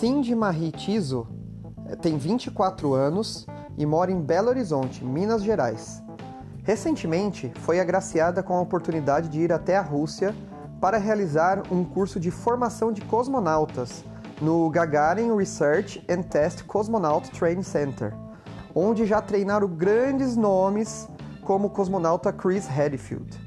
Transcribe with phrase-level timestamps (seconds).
[0.00, 1.28] Cindy Marie Tiso
[1.86, 3.46] eh, tem 24 anos
[3.76, 6.02] e mora em Belo Horizonte, Minas Gerais.
[6.64, 10.34] Recentemente, foi agraciada com a oportunidade de ir até a Rússia
[10.80, 14.02] para realizar um curso de formação de cosmonautas
[14.40, 18.14] no Gagarin Research and Test Cosmonaut Training Center,
[18.74, 21.10] onde já treinaram grandes nomes
[21.42, 23.38] como o cosmonauta Chris Hadfield.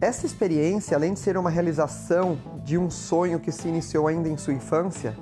[0.00, 4.36] Essa experiência, além de ser uma realização de um sonho que se iniciou ainda em
[4.36, 5.16] sua infância,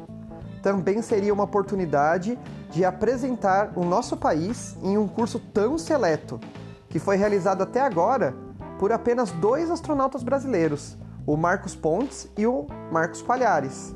[0.66, 2.36] também seria uma oportunidade
[2.72, 6.40] de apresentar o nosso país em um curso tão seleto,
[6.88, 8.34] que foi realizado até agora
[8.76, 13.94] por apenas dois astronautas brasileiros, o Marcos Pontes e o Marcos Palhares.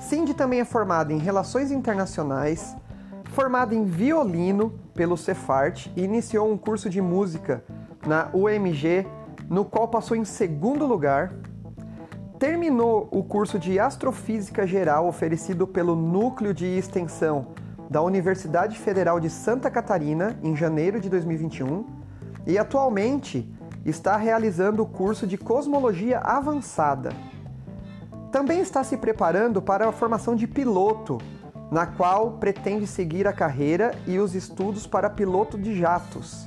[0.00, 2.74] Cindy também é formada em Relações Internacionais,
[3.32, 7.62] formada em violino pelo Cefart e iniciou um curso de música
[8.06, 9.06] na UMG,
[9.46, 11.34] no qual passou em segundo lugar.
[12.38, 17.54] Terminou o curso de Astrofísica Geral oferecido pelo Núcleo de Extensão
[17.88, 21.86] da Universidade Federal de Santa Catarina em janeiro de 2021
[22.46, 23.50] e atualmente
[23.86, 27.08] está realizando o curso de Cosmologia Avançada.
[28.30, 31.16] Também está se preparando para a formação de piloto,
[31.70, 36.46] na qual pretende seguir a carreira e os estudos para piloto de jatos.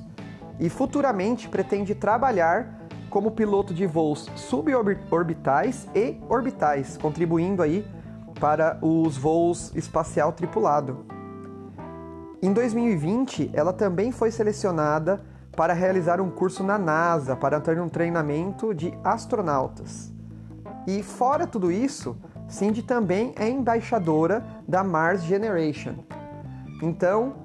[0.59, 2.78] E futuramente pretende trabalhar
[3.10, 7.86] como piloto de voos suborbitais e orbitais, contribuindo aí
[8.40, 11.06] para os voos espacial tripulado.
[12.42, 15.22] Em 2020, ela também foi selecionada
[15.58, 20.14] para realizar um curso na NASA para ter um treinamento de astronautas.
[20.88, 22.16] E fora tudo isso,
[22.48, 25.96] Cindy também é embaixadora da Mars Generation.
[26.82, 27.36] Então,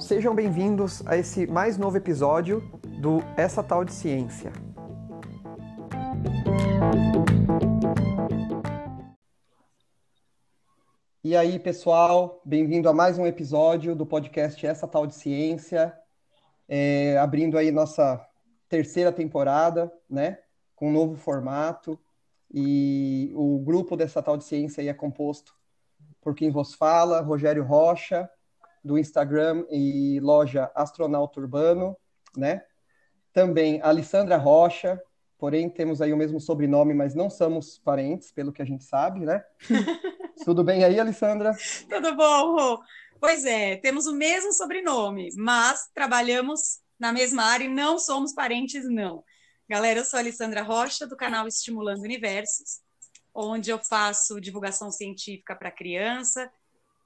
[0.00, 2.60] sejam bem-vindos a esse mais novo episódio
[3.02, 4.52] do Essa Tal de Ciência.
[11.24, 15.92] E aí, pessoal, bem-vindo a mais um episódio do podcast Essa Tal de Ciência
[16.68, 18.24] é, abrindo aí nossa
[18.68, 20.38] terceira temporada, né?
[20.76, 21.98] Com um novo formato.
[22.54, 25.52] E o grupo dessa tal de ciência é composto
[26.20, 28.30] por quem vos fala, Rogério Rocha,
[28.84, 31.96] do Instagram e loja Astronauta Urbano,
[32.36, 32.62] né?
[33.32, 35.00] Também Alessandra Rocha,
[35.38, 39.20] porém temos aí o mesmo sobrenome, mas não somos parentes, pelo que a gente sabe,
[39.20, 39.42] né?
[40.44, 41.56] Tudo bem aí, Alessandra?
[41.88, 42.82] Tudo bom, Rô.
[43.18, 48.84] Pois é, temos o mesmo sobrenome, mas trabalhamos na mesma área e não somos parentes,
[48.88, 49.24] não.
[49.68, 52.80] Galera, eu sou a Alessandra Rocha, do canal Estimulando Universos,
[53.34, 56.50] onde eu faço divulgação científica para criança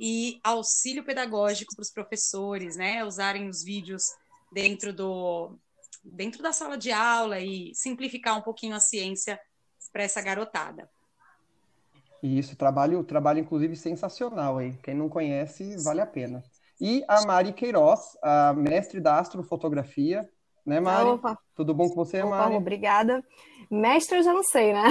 [0.01, 3.05] e auxílio pedagógico para os professores, né?
[3.05, 4.05] Usarem os vídeos
[4.53, 5.59] dentro do
[6.13, 9.39] dentro da sala de aula e simplificar um pouquinho a ciência
[9.93, 10.89] para essa garotada.
[12.23, 14.73] Isso, trabalho, trabalho inclusive sensacional aí.
[14.83, 16.43] Quem não conhece, vale a pena.
[16.81, 20.29] E a Mari Queiroz, a mestre da astrofotografia,
[20.65, 21.11] né, Mari?
[21.11, 21.39] Opa.
[21.55, 22.57] Tudo bom com você, Opa, Mari?
[22.57, 23.25] Obrigada.
[23.71, 24.85] Mestre eu já não sei, né?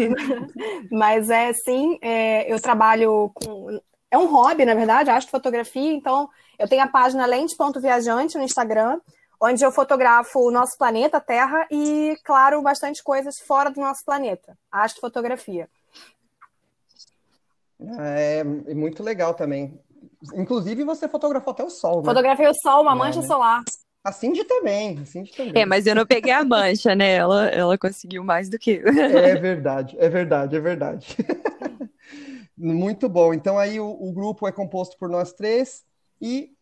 [0.90, 3.80] Mas é sim, é, eu trabalho com.
[4.10, 9.00] É um hobby, na verdade, astrofotografia, então eu tenho a página Lente.viajante no Instagram,
[9.42, 14.56] onde eu fotografo o nosso planeta, Terra, e, claro, bastante coisas fora do nosso planeta,
[14.70, 15.68] astrofotografia.
[17.98, 19.76] É, é muito legal também.
[20.34, 22.04] Inclusive, você fotografou até o sol, né?
[22.04, 23.26] Fotografei o sol, uma é, mancha né?
[23.26, 23.64] solar.
[24.04, 25.60] A Cindy também, a Cindy também.
[25.60, 27.12] É, mas eu não peguei a mancha, né?
[27.12, 28.88] Ela, ela conseguiu mais do que eu.
[28.88, 31.16] É verdade, é verdade, é verdade.
[32.56, 33.34] Muito bom.
[33.34, 35.84] Então aí o, o, grupo é composto por nós três
[36.20, 36.52] e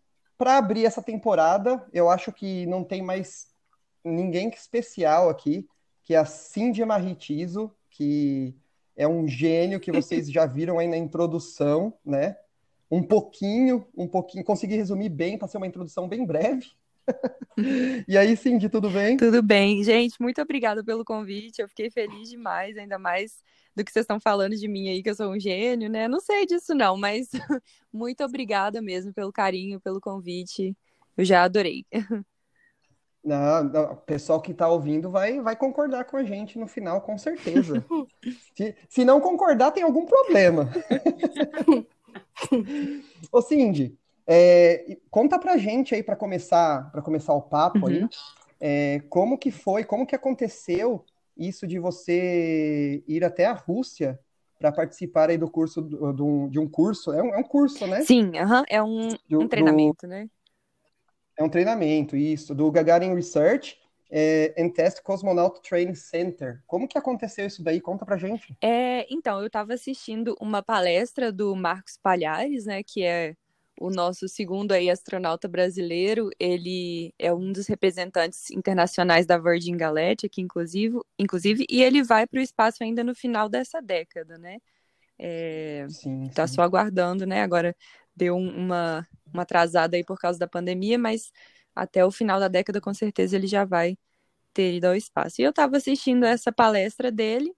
[0.41, 3.49] para abrir essa temporada, eu acho que não tem mais
[4.03, 5.69] ninguém especial aqui,
[6.03, 8.57] que é a Cindy Maritizo, que
[8.97, 12.39] é um gênio que vocês já viram aí na introdução, né?
[12.91, 16.69] Um pouquinho, um pouquinho, consegui resumir bem para ser uma introdução bem breve.
[18.07, 19.17] E aí, Cindy, tudo bem?
[19.17, 20.21] Tudo bem, gente.
[20.21, 21.61] Muito obrigada pelo convite.
[21.61, 23.43] Eu fiquei feliz demais, ainda mais
[23.75, 26.09] do que vocês estão falando de mim aí, que eu sou um gênio, né?
[26.09, 27.31] Não sei disso, não, mas
[27.93, 30.77] muito obrigada mesmo pelo carinho, pelo convite.
[31.17, 31.85] Eu já adorei.
[33.23, 37.03] Não, não, o pessoal que está ouvindo vai, vai concordar com a gente no final,
[37.03, 37.85] com certeza.
[38.57, 40.71] se, se não concordar, tem algum problema.
[43.31, 44.00] Ô, Cindy,
[44.33, 47.87] é, conta pra gente aí para começar para começar o papo uhum.
[47.89, 48.09] aí,
[48.61, 51.05] é, como que foi, como que aconteceu
[51.37, 54.21] isso de você ir até a Rússia
[54.57, 57.87] para participar aí do curso do, do, de um curso, é um, é um curso,
[57.87, 58.03] né?
[58.03, 60.29] Sim, uhum, é um, um treinamento, do, né?
[61.37, 63.79] É um treinamento, isso, do Gagarin Research
[64.11, 66.63] é, and Test Cosmonaut Training Center.
[66.67, 67.81] Como que aconteceu isso daí?
[67.81, 68.55] Conta pra gente.
[68.63, 73.35] É, então, eu estava assistindo uma palestra do Marcos Palhares, né, que é
[73.81, 76.31] o nosso segundo aí astronauta brasileiro.
[76.39, 82.39] Ele é um dos representantes internacionais da Virgin Galactic, inclusive, inclusive e ele vai para
[82.39, 84.59] o espaço ainda no final dessa década, né?
[85.19, 86.55] É, sim, tá sim.
[86.55, 87.43] só aguardando, né?
[87.43, 87.75] Agora
[88.15, 91.33] deu uma, uma atrasada aí por causa da pandemia, mas
[91.75, 93.97] até o final da década, com certeza, ele já vai
[94.53, 95.41] ter ido ao espaço.
[95.41, 97.55] E eu estava assistindo essa palestra dele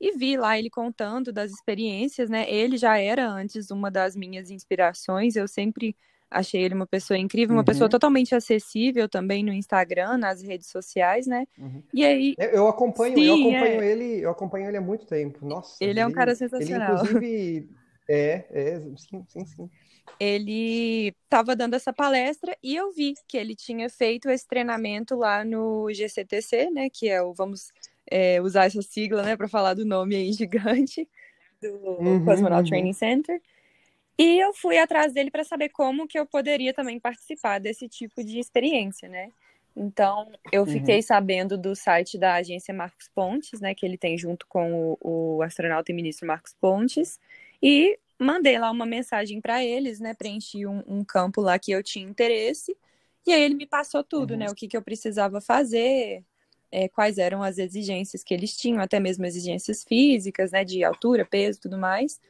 [0.00, 2.50] e vi lá ele contando das experiências, né?
[2.50, 5.96] Ele já era antes uma das minhas inspirações, eu sempre
[6.30, 7.64] achei ele uma pessoa incrível, uma uhum.
[7.64, 11.46] pessoa totalmente acessível também no Instagram, nas redes sociais, né?
[11.58, 11.82] Uhum.
[11.94, 13.92] E aí eu acompanho, sim, eu acompanho é...
[13.92, 15.46] ele, eu acompanho ele há muito tempo.
[15.46, 16.96] Nossa, ele, ele é um cara sensacional.
[16.96, 17.70] Ele inclusive
[18.08, 19.70] é, é, sim, sim, sim
[20.18, 25.44] ele estava dando essa palestra e eu vi que ele tinha feito esse treinamento lá
[25.44, 27.70] no GCTC, né, que é o, vamos
[28.10, 31.08] é, usar essa sigla, né, para falar do nome aí gigante,
[31.60, 32.68] do uhum, Cosmonaut uhum.
[32.68, 33.40] Training Center.
[34.18, 38.24] E eu fui atrás dele para saber como que eu poderia também participar desse tipo
[38.24, 39.30] de experiência, né?
[39.76, 40.68] Então, eu uhum.
[40.68, 41.02] fiquei uhum.
[41.02, 45.42] sabendo do site da agência Marcos Pontes, né, que ele tem junto com o, o
[45.42, 47.20] astronauta e ministro Marcos Pontes,
[47.62, 50.14] e mandei lá uma mensagem para eles, né?
[50.14, 52.74] Preenchi um, um, campo lá que eu tinha interesse.
[53.26, 54.38] E aí ele me passou tudo, uhum.
[54.38, 54.46] né?
[54.48, 56.24] O que, que eu precisava fazer,
[56.76, 60.62] é, quais eram as exigências que eles tinham, até mesmo exigências físicas, né?
[60.62, 62.20] De altura, peso tudo mais.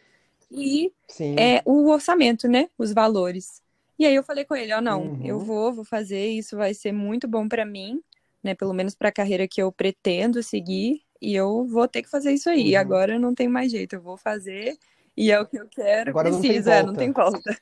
[0.48, 0.92] E
[1.36, 2.68] é, o orçamento, né?
[2.78, 3.60] Os valores.
[3.98, 5.26] E aí eu falei com ele, ó, oh, não, uhum.
[5.26, 8.00] eu vou, vou fazer, isso vai ser muito bom para mim,
[8.40, 8.54] né?
[8.54, 11.02] Pelo menos para a carreira que eu pretendo seguir.
[11.20, 12.74] E eu vou ter que fazer isso aí.
[12.74, 12.80] Uhum.
[12.80, 14.78] Agora não tem mais jeito, eu vou fazer
[15.16, 17.58] e é o que eu quero, Agora precisa, não tem, não tem volta.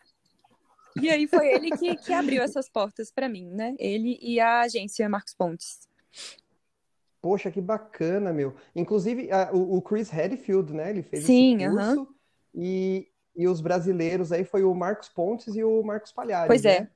[1.01, 3.75] E aí foi ele que, que abriu essas portas para mim, né?
[3.79, 5.89] Ele e a agência Marcos Pontes.
[7.25, 8.55] Poxa, que bacana, meu.
[8.77, 10.91] Inclusive, a, o, o, Chris Redfield, né?
[10.91, 12.03] Ele fez Sim, esse curso.
[12.03, 12.09] Uh -huh.
[12.55, 16.49] E, e os brasileiros aí foi o Marcos Pontes e o Marcos Palhares.
[16.49, 16.81] Pois é.
[16.81, 16.91] Né?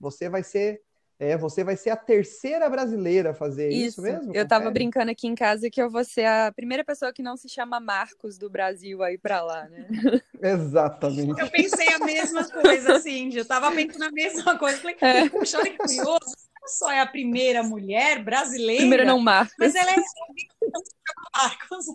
[0.00, 0.80] Você vai ser
[1.18, 4.34] é, você vai ser a terceira brasileira a fazer isso, isso mesmo?
[4.34, 7.36] Eu tava brincando aqui em casa que eu vou ser a primeira pessoa que não
[7.36, 9.86] se chama Marcos do Brasil aí para lá, né?
[10.42, 11.38] Exatamente.
[11.38, 14.78] Eu pensei a mesma coisa, assim, eu tava pensando a mesma coisa.
[14.78, 15.28] Falei, é.
[15.28, 16.34] puxa, olha que curioso,
[16.66, 18.80] só é a primeira mulher brasileira.
[18.80, 19.54] Primeira não Marcos.
[19.58, 19.96] Mas ela é
[21.36, 21.86] Marcos.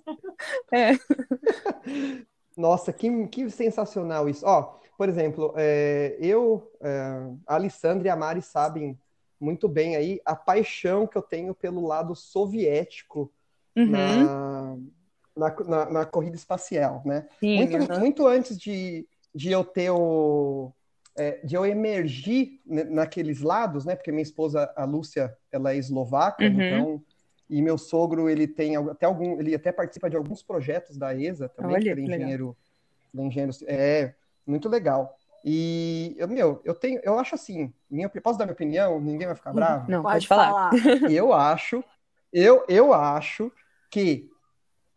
[0.72, 0.92] É.
[2.58, 4.46] Nossa, que, que sensacional isso.
[4.46, 6.92] Ó, por exemplo, é, eu, é,
[7.48, 9.00] a Alessandra e a Mari sabem
[9.40, 13.32] muito bem aí a paixão que eu tenho pelo lado soviético
[13.76, 13.88] uhum.
[13.88, 14.78] na,
[15.36, 17.28] na, na, na, corrida espacial, né?
[17.40, 18.00] Sim, muito, uhum.
[18.00, 20.74] muito antes de, de eu ter o
[21.20, 23.96] é, de eu emergir naqueles lados, né?
[23.96, 26.62] Porque minha esposa, a Lúcia, ela é eslovaca, uhum.
[26.62, 27.04] então
[27.50, 31.50] e meu sogro ele tem até algum, ele até participa de alguns projetos da ESA
[31.50, 32.56] também, Olha, que é engenheiro,
[33.14, 34.14] engenheiro, é
[34.46, 35.18] muito legal.
[35.44, 39.00] E, eu, meu, eu tenho, eu acho assim, minha, posso dar minha opinião?
[39.00, 39.90] Ninguém vai ficar bravo?
[39.90, 40.70] Não, pode, pode falar.
[40.70, 41.10] falar.
[41.12, 41.84] Eu acho,
[42.32, 43.52] eu, eu acho
[43.90, 44.30] que,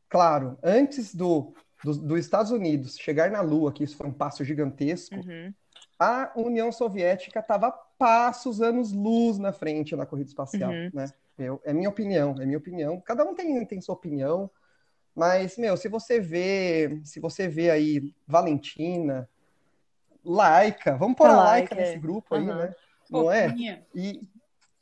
[0.09, 4.45] claro, antes do, do, dos Estados Unidos chegar na Lua, que isso foi um passo
[4.45, 5.55] gigantesco, uhum.
[6.03, 10.91] A União Soviética estava passos, anos luz na frente na corrida espacial, uhum.
[10.93, 11.07] né?
[11.39, 13.01] Eu, é minha opinião, é minha opinião.
[13.01, 14.51] Cada um tem, tem sua opinião,
[15.15, 19.29] mas, meu, se você vê, se você vê aí Valentina,
[20.25, 22.57] Laica, vamos pôr a Laica nesse grupo aí, uhum.
[22.57, 22.75] né?
[23.11, 23.55] Não é?
[23.95, 24.21] E,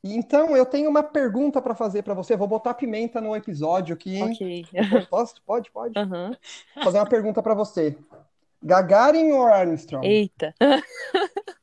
[0.04, 2.36] e, então eu tenho uma pergunta para fazer para você.
[2.36, 4.22] Vou botar pimenta no episódio aqui.
[4.22, 4.64] Ok.
[5.10, 5.42] Posso?
[5.44, 5.98] Pode, pode.
[5.98, 6.34] Uhum.
[6.82, 7.98] Fazer uma pergunta para você.
[8.62, 10.06] Gagarin ou Armstrong?
[10.06, 10.54] Eita.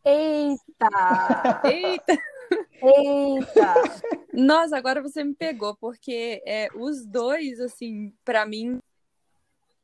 [0.03, 1.61] Eita.
[1.63, 2.17] Eita.
[2.81, 3.73] Eita!
[4.33, 8.79] Nossa, agora você me pegou, porque é, os dois, assim, para mim,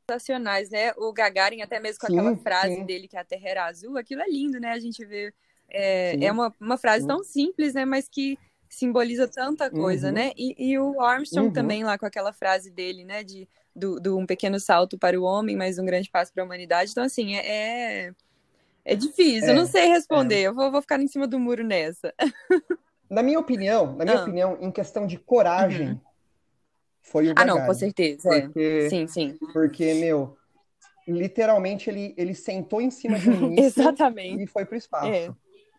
[0.08, 0.92] sensacionais, né?
[0.96, 2.84] O Gagarin, até mesmo com sim, aquela frase sim.
[2.84, 4.72] dele que a Terra era azul, aquilo é lindo, né?
[4.72, 5.32] A gente vê.
[5.68, 7.84] É, é uma, uma frase tão simples, né?
[7.84, 10.14] Mas que simboliza tanta coisa, uhum.
[10.14, 10.32] né?
[10.36, 11.52] E, e, o Armstrong uhum.
[11.52, 13.24] também, lá com aquela frase dele, né?
[13.24, 16.46] De do, do, um pequeno salto para o homem, mas um grande passo para a
[16.46, 16.90] humanidade.
[16.90, 18.12] Então, assim, é, é,
[18.84, 19.48] é difícil.
[19.48, 20.42] É, eu não sei responder.
[20.42, 20.42] É.
[20.42, 22.14] Eu vou, vou ficar em cima do muro nessa.
[23.10, 24.22] Na minha opinião, na minha ah.
[24.22, 26.00] opinião, em questão de coragem, uhum
[27.04, 27.34] foi o.
[27.36, 28.34] Ah, não, com certeza.
[28.34, 28.40] É.
[28.40, 29.38] Porque, sim, sim.
[29.52, 30.36] Porque, meu,
[31.06, 34.42] literalmente ele, ele sentou em cima de um Exatamente.
[34.42, 35.30] e foi para o espaço, é.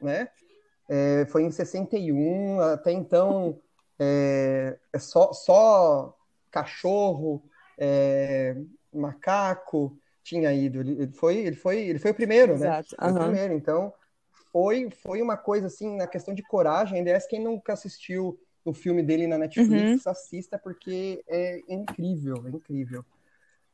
[0.02, 0.30] né?
[0.88, 3.60] É, foi em 61, até então
[3.98, 6.16] é, é só, só
[6.52, 7.44] cachorro,
[7.78, 8.56] é,
[8.94, 10.82] macaco tinha ido.
[10.82, 12.68] Ele, foi, ele, foi, ele foi o primeiro, né?
[12.68, 12.96] Exato.
[13.00, 13.08] né?
[13.08, 13.16] Uhum.
[13.16, 13.94] o primeiro, então
[14.52, 19.04] foi, foi uma coisa assim, na questão de coragem, aliás, quem nunca assistiu o filme
[19.04, 20.12] dele na Netflix, uhum.
[20.12, 23.06] assista porque é incrível, é incrível.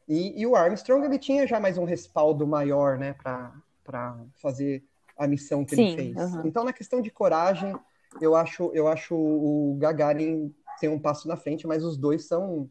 [0.08, 4.84] E, e, o Armstrong ele tinha já mais um respaldo maior, né, para fazer
[5.16, 6.34] a missão que Sim, ele fez.
[6.34, 6.48] Uhum.
[6.48, 7.74] Então, na questão de coragem,
[8.20, 12.68] eu acho, eu acho o Gagarin tem um passo na frente, mas os dois são,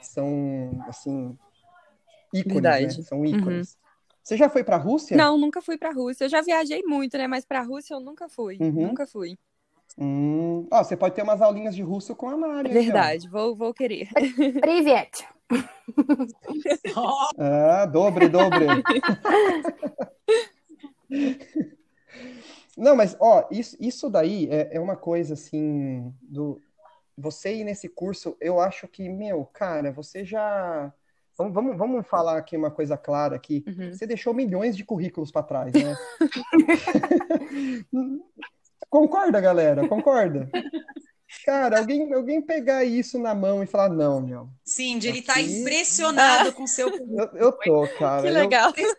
[0.00, 1.36] são assim,
[2.32, 2.88] ícones, né?
[3.02, 3.72] São ícones.
[3.72, 3.78] Uhum.
[4.22, 5.16] Você já foi para a Rússia?
[5.16, 6.24] Não, nunca fui para a Rússia.
[6.24, 7.26] Eu já viajei muito, né?
[7.26, 8.56] Mas para a Rússia eu nunca fui.
[8.58, 8.88] Uhum.
[8.88, 9.36] Nunca fui.
[9.98, 10.66] Hum.
[10.70, 12.72] Oh, você pode ter umas aulinhas de russo com a Mari.
[12.72, 14.08] Verdade, vou, vou querer.
[14.60, 15.26] Privet.
[17.38, 18.66] ah, dobre, dobre.
[22.76, 26.60] Não, mas, ó, isso, isso daí é, é uma coisa, assim, do...
[27.16, 30.92] Você ir nesse curso, eu acho que, meu, cara, você já...
[31.36, 33.64] Vamos, vamos, vamos falar aqui uma coisa clara aqui.
[33.66, 33.92] Uhum.
[33.92, 35.96] Você deixou milhões de currículos para trás, né?
[38.88, 39.88] Concorda, galera?
[39.88, 40.48] Concorda?
[41.44, 44.48] Cara, alguém, alguém pegar isso na mão e falar, não, meu.
[44.64, 48.22] Sim, de ele estar tá impressionado com o seu eu, eu tô, cara.
[48.22, 48.72] Que legal.
[48.76, 48.94] Eu,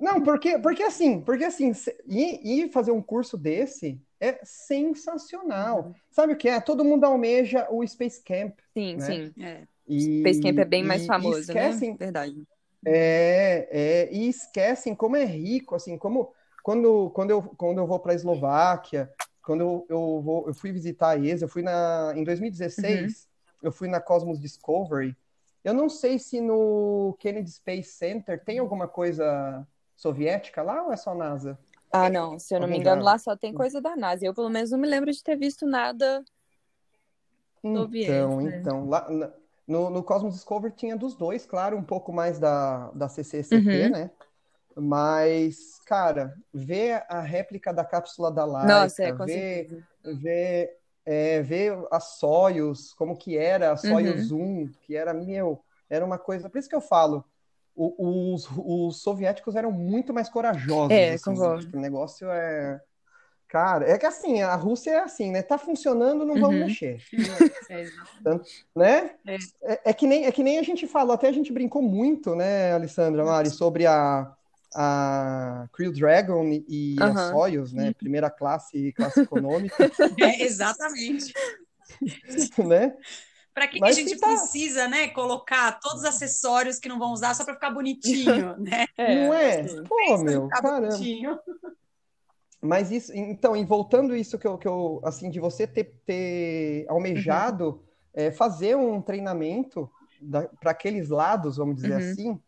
[0.00, 1.72] não, porque, porque assim, porque assim,
[2.06, 5.86] ir, ir fazer um curso desse é sensacional.
[5.86, 5.94] Uhum.
[6.10, 6.60] Sabe o que é?
[6.60, 8.58] Todo mundo almeja o Space Camp.
[8.72, 9.06] Sim, né?
[9.06, 9.32] sim.
[9.42, 9.62] É.
[9.86, 11.68] E, Space Camp é bem mais e, famoso, e né?
[11.68, 11.96] esquecem, né?
[11.98, 12.46] Verdade.
[12.86, 16.32] É, é, e esquecem como é rico, assim, como
[16.62, 19.10] quando, quando, eu, quando eu vou para a Eslováquia,
[19.42, 23.08] quando eu, eu, vou, eu fui visitar a ESA, eu fui na, em 2016, uhum.
[23.62, 25.16] eu fui na Cosmos Discovery.
[25.62, 30.96] Eu não sei se no Kennedy Space Center tem alguma coisa soviética lá ou é
[30.96, 31.58] só NASA?
[31.92, 32.38] Ah, não.
[32.38, 33.10] Se eu não Alguém me engano, já...
[33.10, 34.26] lá só tem coisa da NASA.
[34.26, 36.24] Eu, pelo menos, não me lembro de ter visto nada
[37.62, 38.40] então, soviético.
[38.40, 38.58] Né?
[38.58, 39.08] Então, lá,
[39.66, 43.90] no, no Cosmos Discovery tinha dos dois, claro, um pouco mais da, da CCCP, uhum.
[43.90, 44.10] né?
[44.76, 51.78] Mas, cara, ver a réplica da cápsula da Laika, Nossa, é, ver, ver, é, ver
[51.92, 54.64] a Soyuz, como que era a Soyuz uhum.
[54.64, 56.50] 1, que era, meu, era uma coisa...
[56.50, 57.24] Por isso que eu falo,
[57.74, 60.90] o, os, os soviéticos eram muito mais corajosos.
[60.90, 61.76] É, assim, concordo.
[61.76, 62.80] O negócio é...
[63.48, 65.40] Cara, é que assim, a Rússia é assim, né?
[65.40, 66.66] Tá funcionando, não vamos uhum.
[66.66, 67.00] mexer.
[67.70, 67.86] É,
[68.22, 68.44] Tanto,
[68.76, 69.12] né?
[69.26, 69.36] É.
[69.62, 69.92] É, é.
[69.92, 73.24] que nem, é que nem a gente falou, até a gente brincou muito, né, Alessandra,
[73.24, 74.30] Mari, sobre a,
[74.74, 77.06] a Crew Dragon e uhum.
[77.06, 77.94] a Soyuz, né?
[77.94, 79.76] Primeira classe, classe econômica.
[80.20, 81.32] É, exatamente.
[82.58, 82.94] né?
[83.54, 84.26] Para que, que, a gente tá...
[84.26, 88.86] precisa, né, colocar todos os acessórios que não vão usar só para ficar bonitinho, né?
[88.98, 89.60] É, não é?
[89.60, 90.88] Assim, Pô, meu, caramba.
[90.88, 91.38] Bonitinho.
[92.60, 96.86] Mas isso, então, e voltando isso que eu, que eu assim, de você ter, ter
[96.88, 97.80] almejado uhum.
[98.14, 99.88] é, fazer um treinamento
[100.60, 101.98] para aqueles lados, vamos dizer uhum.
[101.98, 102.40] assim,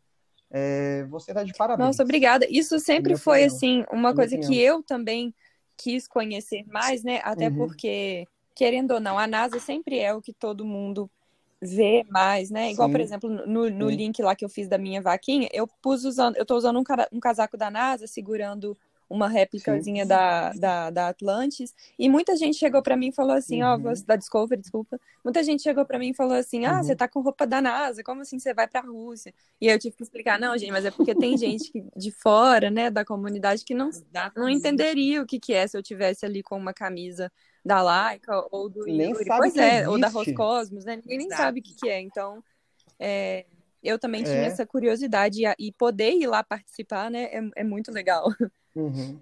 [0.50, 1.86] é, você está de parabéns.
[1.86, 2.46] Nossa, obrigada.
[2.48, 3.56] Isso sempre foi, opinião.
[3.56, 4.50] assim, uma coisa opinião.
[4.50, 5.34] que eu também
[5.76, 7.20] quis conhecer mais, né?
[7.22, 7.56] Até uhum.
[7.56, 11.08] porque, querendo ou não, a NASA sempre é o que todo mundo
[11.60, 12.72] vê mais, né?
[12.72, 12.92] Igual, Sim.
[12.92, 16.36] por exemplo, no, no link lá que eu fiz da minha vaquinha, eu pus usando,
[16.36, 18.76] eu tô usando um, um casaco da NASA segurando
[19.08, 21.72] uma réplicazinha da, da, da, Atlantis.
[21.98, 23.92] E muita gente chegou para mim e falou assim, ó, uhum.
[24.04, 25.00] da Discovery, desculpa.
[25.24, 26.82] Muita gente chegou para mim e falou assim: "Ah, uhum.
[26.82, 29.32] você tá com roupa da NASA, como assim você vai para a Rússia?".
[29.60, 32.70] E eu tive que explicar: "Não, gente, mas é porque tem gente que, de fora,
[32.70, 33.90] né, da comunidade que não
[34.36, 37.30] não entenderia o que que é se eu tivesse ali com uma camisa
[37.66, 39.24] da Laika ou do nem Yuri.
[39.24, 39.88] Sabe pois é, existe.
[39.88, 40.96] ou da Roscosmos, né?
[40.96, 42.00] Ninguém nem sabe o que que é.
[42.00, 42.42] Então,
[42.98, 43.44] é,
[43.82, 44.44] eu também tinha é.
[44.44, 48.28] essa curiosidade e, poder ir lá participar, né, é, é muito legal.
[48.74, 49.20] Uhum.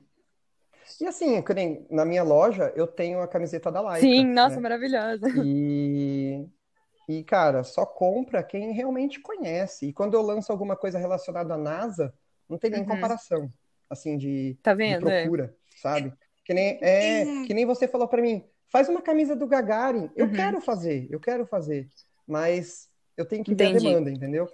[1.00, 1.42] E assim,
[1.90, 4.06] na minha loja, eu tenho a camiseta da Laika.
[4.06, 4.62] Sim, nossa, né?
[4.62, 5.26] maravilhosa.
[5.42, 6.46] E,
[7.08, 9.86] e, cara, só compra quem realmente conhece.
[9.86, 12.12] E quando eu lanço alguma coisa relacionada à NASA,
[12.46, 12.88] não tem nem uhum.
[12.88, 13.50] comparação,
[13.88, 15.06] assim, de, tá vendo?
[15.06, 15.22] de é.
[15.22, 15.78] procura, é.
[15.80, 16.12] sabe?
[16.44, 20.10] Que nem, é, que nem você falou para mim, faz uma camisa do Gagarin.
[20.14, 20.32] Eu uhum.
[20.32, 21.88] quero fazer, eu quero fazer.
[22.26, 23.72] Mas eu tenho que Entendi.
[23.72, 24.50] ver a demanda, entendeu?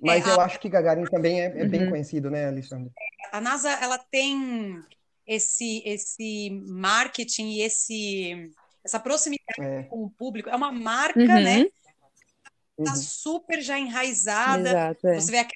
[0.00, 0.44] Mas é, eu a...
[0.44, 1.68] acho que Gagarin também é, é uhum.
[1.68, 2.90] bem conhecido, né, Alexandre?
[3.32, 4.80] A NASA, ela tem
[5.26, 8.50] esse, esse marketing e esse,
[8.84, 9.82] essa proximidade é.
[9.84, 10.48] com o público.
[10.48, 11.26] É uma marca, uhum.
[11.26, 11.64] né?
[12.76, 12.96] Tá uhum.
[12.96, 14.68] super já enraizada.
[14.68, 15.20] Exato, é.
[15.20, 15.48] Você vê a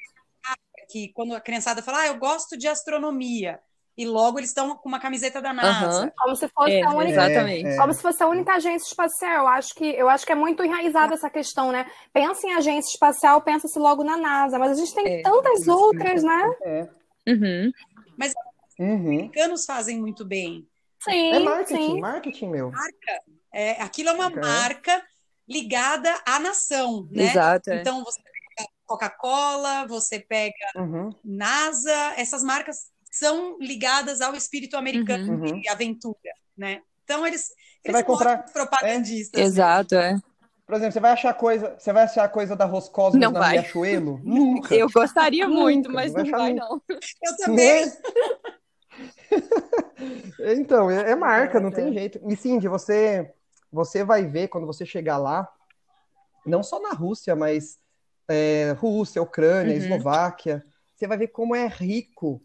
[0.90, 3.60] que quando a criançada fala, ah, eu gosto de astronomia
[3.98, 6.04] e logo eles estão com uma camiseta da NASA.
[6.04, 6.10] Uhum.
[6.16, 7.76] Como se fosse é, a única, exatamente.
[7.76, 9.42] como se fosse a única agência espacial.
[9.42, 11.84] Eu acho que eu acho que é muito enraizada essa questão, né?
[12.12, 16.22] Pensa em agência espacial, pensa-se logo na NASA, mas a gente tem é, tantas outras,
[16.22, 16.54] né?
[16.62, 16.88] É.
[17.26, 17.72] Uhum.
[18.16, 18.32] Mas
[18.78, 18.94] uhum.
[18.94, 20.64] os americanos fazem muito bem.
[21.00, 22.00] Sim, é marketing, sim.
[22.00, 22.70] marketing meu.
[22.70, 23.22] Marca.
[23.52, 25.02] É, aquilo é uma marca
[25.48, 27.24] ligada à nação, né?
[27.24, 27.70] Exato.
[27.70, 27.80] É.
[27.80, 31.10] Então você pega Coca-Cola, você pega uhum.
[31.24, 32.76] NASA, essas marcas
[33.18, 35.60] são ligadas ao espírito americano uhum.
[35.60, 36.18] de aventura,
[36.56, 36.82] né?
[37.04, 37.48] Então eles
[37.84, 38.44] Você vai comprar.
[38.52, 39.40] Propagandistas.
[39.40, 39.44] É.
[39.44, 40.18] Exato, é.
[40.66, 43.52] Por exemplo, você vai achar coisa, você vai achar coisa da Roscosmos Não na vai.
[43.58, 44.20] Riachuelo?
[44.24, 44.74] Nunca.
[44.74, 46.82] Eu gostaria Nunca, muito, não mas vai não vai, não.
[46.90, 47.84] Eu também.
[50.40, 51.92] Então, é, é marca, não É, tem é.
[51.92, 52.20] jeito.
[52.28, 53.32] E Cindy, você,
[53.70, 55.48] você vai ver quando você chegar lá,
[56.44, 57.78] não só na Rússia, mas
[58.28, 59.80] é, Rússia, Ucrânia, Uhum.
[59.80, 60.64] Eslováquia,
[60.96, 62.42] você vai ver como é rico,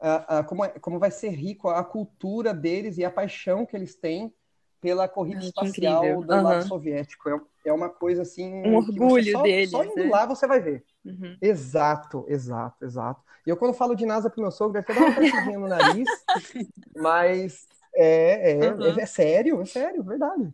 [0.00, 3.76] a- a- como, é- como vai ser rico a cultura deles e a paixão que
[3.76, 4.34] eles têm
[4.80, 6.24] pela corrida espacial incrível.
[6.24, 6.64] do lado Aham.
[6.64, 7.28] soviético.
[7.30, 8.52] É, é uma coisa assim.
[8.64, 10.08] Um orgulho só, deles, Só indo né?
[10.08, 10.84] lá você vai ver.
[11.04, 11.40] Uhum.
[11.40, 13.22] Exato, exato, exato.
[13.46, 16.26] E eu, quando falo de NASA pro meu sogro, até dá uma torcidinha no nariz,
[16.96, 18.98] mas é, é, Uhum.
[18.98, 20.52] é, é sério, é sério, verdade.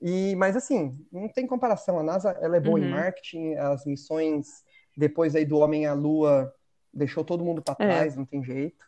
[0.00, 1.98] E, mas assim, não tem comparação.
[1.98, 2.88] A NASA ela é boa em Uhum.
[2.88, 4.64] marketing, as missões
[4.96, 6.52] depois aí do Homem à Lua
[6.92, 7.86] deixou todo mundo para É.
[7.86, 8.84] trás, não tem jeito.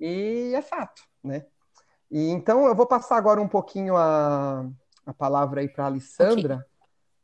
[0.00, 1.46] E é fato, né?
[2.10, 4.68] E então eu vou passar agora um pouquinho a,
[5.04, 6.64] a palavra aí para a Alessandra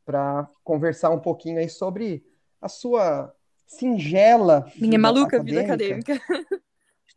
[0.05, 2.25] para conversar um pouquinho aí sobre
[2.61, 3.33] a sua
[3.65, 6.15] singela Minha vida maluca vida acadêmica.
[6.15, 6.63] acadêmica.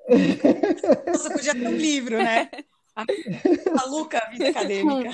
[1.07, 2.51] Nossa, podia ter um livro, né?
[2.95, 3.05] A
[3.75, 5.11] maluca vida acadêmica.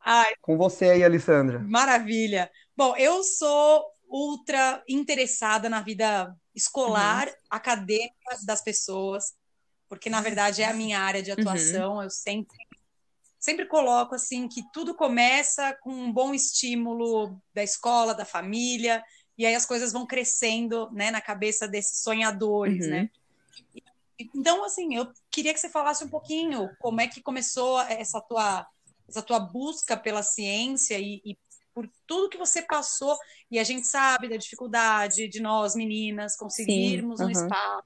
[0.00, 1.58] Ai, Com você aí, Alessandra.
[1.60, 2.50] Maravilha.
[2.76, 9.34] Bom, eu sou ultra interessada na vida escolar, acadêmica das pessoas,
[9.88, 12.02] porque na verdade é a minha área de atuação.
[12.02, 12.56] Eu sempre
[13.38, 19.04] sempre coloco assim que tudo começa com um bom estímulo da escola, da família,
[19.38, 22.90] e aí as coisas vão crescendo, né, na cabeça desses sonhadores, Uhum.
[22.90, 23.10] né?
[24.34, 28.66] Então, assim, eu queria que você falasse um pouquinho como é que começou essa tua
[29.08, 31.38] essa tua busca pela ciência e, e
[31.76, 33.14] por tudo que você passou,
[33.50, 37.84] e a gente sabe da dificuldade de nós, meninas, conseguirmos um espaço.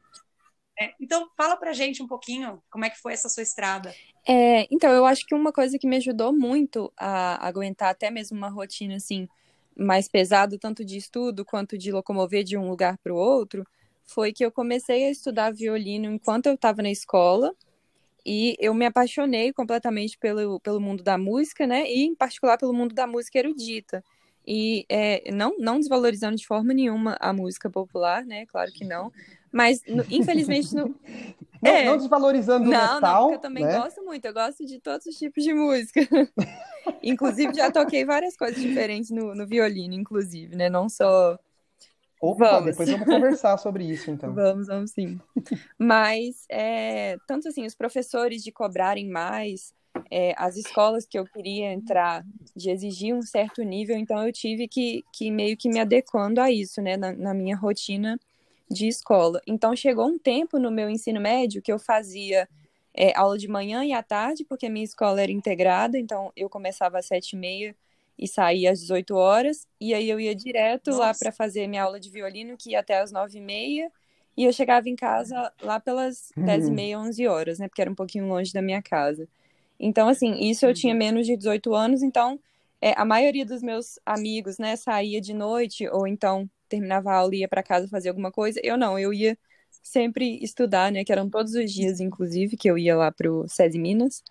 [0.78, 0.92] né?
[1.00, 3.92] Então, fala pra gente um pouquinho como é que foi essa sua estrada.
[4.24, 8.36] É, então, eu acho que uma coisa que me ajudou muito a aguentar até mesmo
[8.38, 9.28] uma rotina assim
[9.76, 13.66] mais pesada, tanto de estudo quanto de locomover de um lugar para o outro,
[14.04, 17.52] foi que eu comecei a estudar violino enquanto eu estava na escola
[18.24, 21.90] e eu me apaixonei completamente pelo, pelo mundo da música, né?
[21.90, 24.04] E em particular pelo mundo da música erudita.
[24.46, 28.46] E é, não, não desvalorizando de forma nenhuma a música popular, né?
[28.46, 29.12] Claro que não.
[29.52, 30.94] Mas, no- infelizmente, no,
[31.62, 31.84] Não, É.
[31.84, 33.78] não desvalorizando o não, metal, não, porque eu também né?
[33.78, 34.24] gosto muito.
[34.24, 36.00] Eu gosto de todos os tipos de música.
[37.02, 40.70] inclusive, já toquei várias coisas diferentes no, no violino, inclusive, né?
[40.70, 41.38] Não só.
[42.20, 42.70] Opa, Vamos.
[42.72, 44.34] depois vamos conversar sobre isso, então.
[44.34, 45.18] Vamos, vamos sim.
[45.78, 49.72] Mas, é, tanto assim, os professores de cobrarem mais,
[50.10, 52.22] é, as escolas que eu queria entrar
[52.54, 56.50] de exigir um certo nível, então eu tive que, que meio que me adequando a
[56.50, 56.98] isso, né?
[56.98, 58.20] Na, na minha rotina
[58.70, 59.40] de escola.
[59.46, 62.46] Então, chegou um tempo no meu ensino médio que eu fazia
[62.94, 66.50] é, aula de manhã e à tarde, porque a minha escola era integrada, então eu
[66.50, 67.74] começava às sete e meia
[68.20, 71.20] e saía às 18 horas, e aí eu ia direto lá Nossa.
[71.20, 73.90] para fazer minha aula de violino, que ia até às nove e meia,
[74.36, 77.90] e eu chegava em casa lá pelas dez e meia, onze horas, né, porque era
[77.90, 79.26] um pouquinho longe da minha casa.
[79.78, 82.38] Então, assim, isso eu tinha menos de 18 anos, então
[82.80, 87.34] é, a maioria dos meus amigos, né, saía de noite, ou então terminava a aula
[87.34, 88.60] e ia para casa fazer alguma coisa.
[88.62, 89.36] Eu não, eu ia
[89.82, 93.78] sempre estudar, né, que eram todos os dias, inclusive, que eu ia lá pro SESI
[93.78, 94.22] Minas.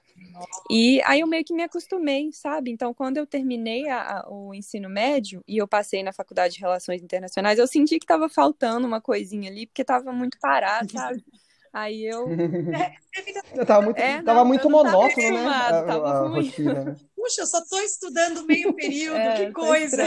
[0.70, 2.72] E aí eu meio que me acostumei, sabe?
[2.72, 6.60] Então, quando eu terminei a- a- o ensino médio e eu passei na faculdade de
[6.60, 11.24] Relações Internacionais, eu senti que estava faltando uma coisinha ali, porque estava muito parado, sabe?
[11.74, 12.26] Aí eu.
[13.56, 15.46] Eu tava muito, É, tava não, muito eu não tava monótono, né?
[15.48, 16.54] A, tava ruim.
[16.58, 16.96] né?
[17.16, 20.04] Puxa, eu só estou estudando meio período, É, que tá coisa.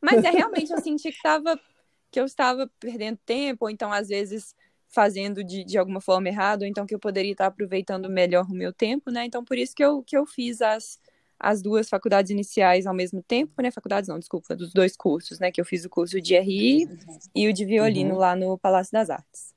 [0.00, 1.58] Mas é realmente, eu senti que tava,
[2.10, 4.54] que eu estava perdendo tempo, ou então, às vezes,
[4.90, 8.54] fazendo de, de alguma forma errado, ou então que eu poderia estar aproveitando melhor o
[8.54, 9.24] meu tempo, né?
[9.24, 10.98] Então, por isso que eu, que eu fiz as,
[11.38, 13.70] as duas faculdades iniciais ao mesmo tempo, né?
[13.70, 15.50] Faculdades não, desculpa, dos dois cursos, né?
[15.52, 16.88] Que eu fiz o curso de RI
[17.34, 18.20] e o de violino Uhum.
[18.20, 19.54] lá no Palácio das Artes.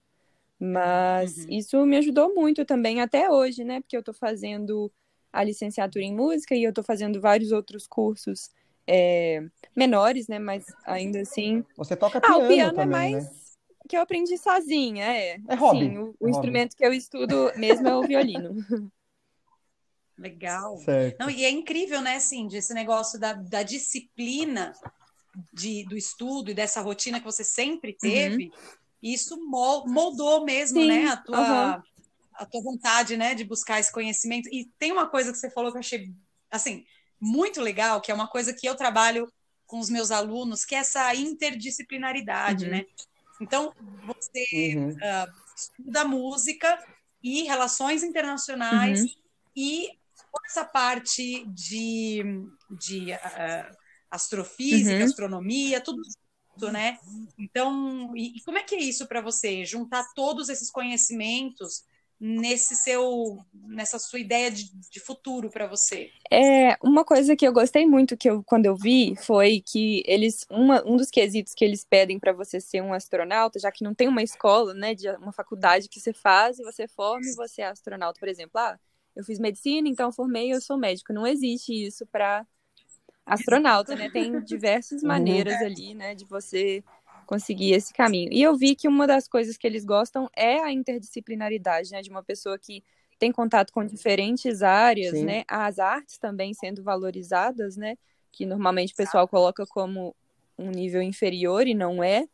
[0.60, 1.46] Mas Uhum.
[1.50, 3.82] isso me ajudou muito também até hoje, né?
[3.82, 4.92] Porque eu tô fazendo
[5.32, 8.52] a licenciatura em música e eu tô fazendo vários outros cursos
[8.86, 9.44] é,
[9.76, 10.38] menores, né?
[10.38, 11.66] Mas ainda assim.
[11.76, 13.43] Você toca Ah, piano o piano é também, mais né?
[13.88, 15.38] Que eu aprendi sozinha, é.
[15.48, 16.32] É hobby, Sim, o, o é hobby.
[16.32, 18.56] instrumento que eu estudo mesmo é o violino.
[20.18, 20.78] Legal.
[20.80, 21.18] Certo.
[21.20, 24.74] Não, e é incrível, né, Cindy, esse negócio da, da disciplina
[25.52, 28.52] de, do estudo e dessa rotina que você sempre teve,
[29.02, 31.84] isso mol- moldou mesmo, Sim, né, a tua, aham.
[32.36, 34.48] a tua vontade, né, de buscar esse conhecimento.
[34.52, 36.14] E tem uma coisa que você falou que eu achei,
[36.52, 36.86] assim,
[37.20, 39.28] muito legal, que é uma coisa que eu trabalho
[39.66, 42.72] com os meus alunos, que é essa interdisciplinaridade, Uhum.
[42.72, 42.86] né?
[43.42, 43.74] Então,
[44.06, 44.98] você Uhum.
[45.56, 46.84] estuda música
[47.22, 49.08] e relações internacionais Uhum.
[49.56, 49.90] e
[50.46, 52.24] essa parte de,
[52.72, 53.78] de uh,
[54.10, 55.06] astrofísica, uhum.
[55.06, 57.00] astronomia, tudo isso, né?
[57.38, 59.66] Então, e, e como é que é isso para você?
[59.66, 61.84] Juntar todos esses conhecimentos
[62.26, 66.10] nesse seu nessa sua ideia de, de futuro para você?
[66.32, 70.46] É, uma coisa que eu gostei muito que eu quando eu vi foi que eles
[70.50, 73.94] uma, um dos quesitos que eles pedem para você ser um astronauta, já que não
[73.94, 77.62] tem uma escola, né, de uma faculdade que você faz e você forma e você
[77.62, 78.58] é astronauta, por exemplo.
[78.58, 78.80] Ah,
[79.14, 81.12] eu fiz medicina, então formei, eu sou médico.
[81.12, 82.48] Não existe isso para
[83.26, 84.10] astronauta, né?
[84.10, 85.10] Tem diversas uhum.
[85.10, 86.82] maneiras ali, né, de você
[87.26, 88.30] conseguir esse caminho.
[88.32, 92.10] E eu vi que uma das coisas que eles gostam é a interdisciplinaridade, né, de
[92.10, 92.84] uma pessoa que
[93.20, 95.26] tem contato com diferentes áreas, Sim.
[95.26, 97.98] né, as artes também sendo valorizadas, né,
[98.32, 100.16] que normalmente o pessoal coloca como
[100.58, 102.28] um nível inferior e não é,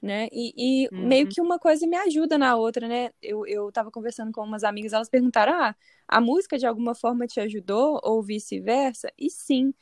[0.00, 1.06] né, e, e uhum.
[1.08, 4.62] meio que uma coisa me ajuda na outra, né, eu, eu tava conversando com umas
[4.62, 5.74] amigas, elas perguntaram, ah,
[6.06, 9.12] a música de alguma forma te ajudou ou vice-versa?
[9.18, 9.74] E sim,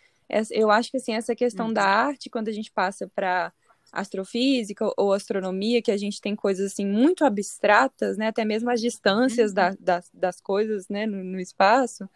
[0.51, 1.73] eu acho que assim, essa questão uhum.
[1.73, 3.53] da arte, quando a gente passa para
[3.97, 8.29] astrofísica ou astronomia, que a gente tem coisas assim muito abstratas, né?
[8.29, 9.55] Até mesmo as distâncias uhum.
[9.55, 11.07] da, das, das coisas, né?
[11.07, 12.09] No, no espaço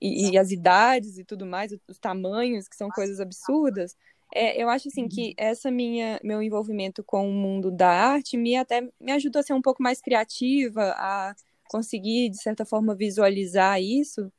[0.00, 3.96] e, e, as idades e tudo mais, os tamanhos que são coisas absurdas.
[4.34, 5.34] É, eu acho assim que uhum.
[5.36, 9.54] essa minha meu envolvimento com o mundo da arte me até me ajuda a ser
[9.54, 11.34] um pouco mais criativa, a
[11.68, 14.30] conseguir de certa forma visualizar isso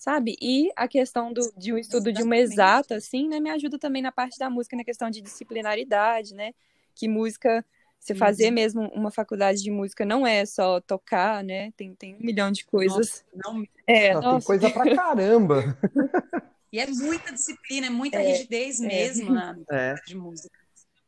[0.00, 0.34] sabe?
[0.40, 4.00] E a questão do, de um estudo de uma exata, assim, né, me ajuda também
[4.00, 6.54] na parte da música, na questão de disciplinaridade, né?
[6.94, 7.62] Que música,
[7.98, 8.54] se fazer uhum.
[8.54, 11.70] mesmo uma faculdade de música não é só tocar, né?
[11.72, 13.26] Tem, tem um milhão de coisas.
[13.34, 13.64] Nossa, não...
[13.86, 15.78] É, não, Tem coisa pra caramba.
[16.72, 18.86] e é muita disciplina, é muita é, rigidez é.
[18.86, 19.94] mesmo na é.
[20.06, 20.58] de música.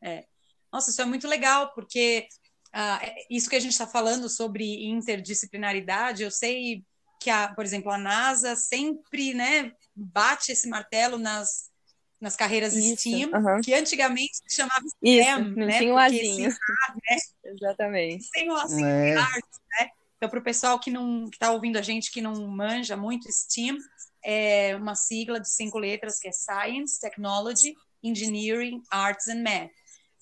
[0.03, 0.23] É.
[0.71, 2.27] Nossa, isso é muito legal, porque
[2.67, 6.85] uh, isso que a gente está falando sobre interdisciplinaridade, eu sei
[7.23, 11.71] que, a, por exemplo, a NASA sempre né, bate esse martelo nas,
[12.19, 13.63] nas carreiras Isso, STEAM, uh -huh.
[13.63, 15.79] que antigamente se chamava STEM, Isso, né?
[15.79, 16.49] Tinha o azinho.
[16.49, 17.17] né?
[17.45, 18.25] Exatamente.
[18.25, 19.15] Sem o azinho é.
[19.15, 19.89] arte, né?
[20.17, 23.77] Então, para o pessoal que não está ouvindo a gente que não manja muito STEAM,
[24.21, 29.71] é uma sigla de cinco letras que é Science, Technology, Engineering, Arts and Math.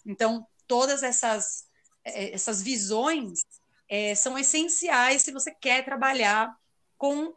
[0.06, 1.66] Então, todas essas,
[2.06, 3.42] é, essas visões
[3.90, 6.56] é, são essenciais se você quer trabalhar
[7.02, 7.34] com,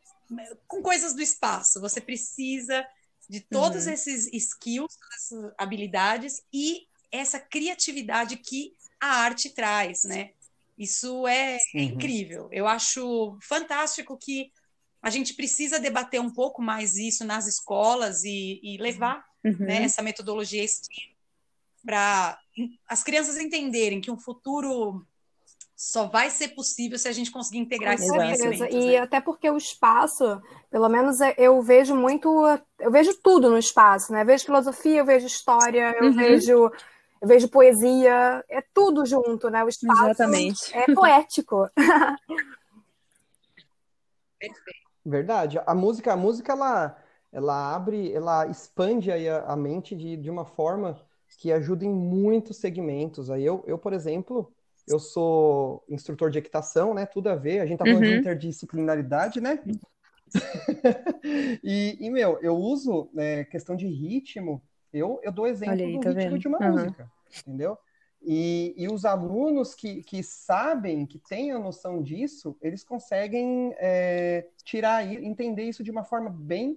[0.68, 1.81] com coisas do espaço.
[1.81, 2.87] Você precisa
[3.27, 3.94] de todos uhum.
[3.94, 10.33] esses skills, essas habilidades e essa criatividade que a arte traz, né?
[10.77, 11.81] Isso é, uhum.
[11.81, 12.48] incrível.
[12.53, 14.53] Eu acho fantástico que
[15.00, 19.57] a gente precisa debater um pouco mais isso nas escolas e, e levar uhum.
[19.61, 20.62] né, essa metodologia
[21.83, 22.38] para
[22.87, 25.07] as crianças entenderem que um futuro
[25.76, 28.74] só vai ser possível se a gente conseguir integrar esses conhecimentos.
[28.74, 28.98] E né?
[28.98, 32.28] até porque o espaço, pelo menos é, eu vejo muito,
[32.78, 34.22] eu vejo tudo no espaço, né?
[34.22, 36.12] Eu vejo filosofia, eu vejo história, eu uhum.
[36.12, 36.70] vejo
[37.24, 39.64] eu vejo poesia, é tudo junto, né?
[39.64, 40.76] O espaço Exatamente.
[40.76, 41.68] é poético.
[45.04, 45.58] Verdade.
[45.66, 46.96] A música, a música ela,
[47.32, 51.00] ela abre, ela expande aí a, a mente de, de uma forma
[51.38, 53.30] que ajuda em muitos segmentos.
[53.30, 54.52] Aí eu, eu, por exemplo,
[54.87, 57.07] eu sou instrutor de equitação, né?
[57.07, 57.61] Tudo a ver.
[57.61, 58.11] A gente tá falando uhum.
[58.11, 59.59] de interdisciplinaridade, né?
[61.62, 64.62] e, e, meu, eu uso né, questão de ritmo.
[64.92, 66.38] Eu, eu dou exemplo aí, do tá ritmo vendo?
[66.38, 66.73] de uma uhum.
[66.73, 67.79] música, entendeu?
[68.23, 74.49] E, e os alunos que, que sabem, que têm a noção disso, eles conseguem é,
[74.64, 76.77] tirar e entender isso de uma forma bem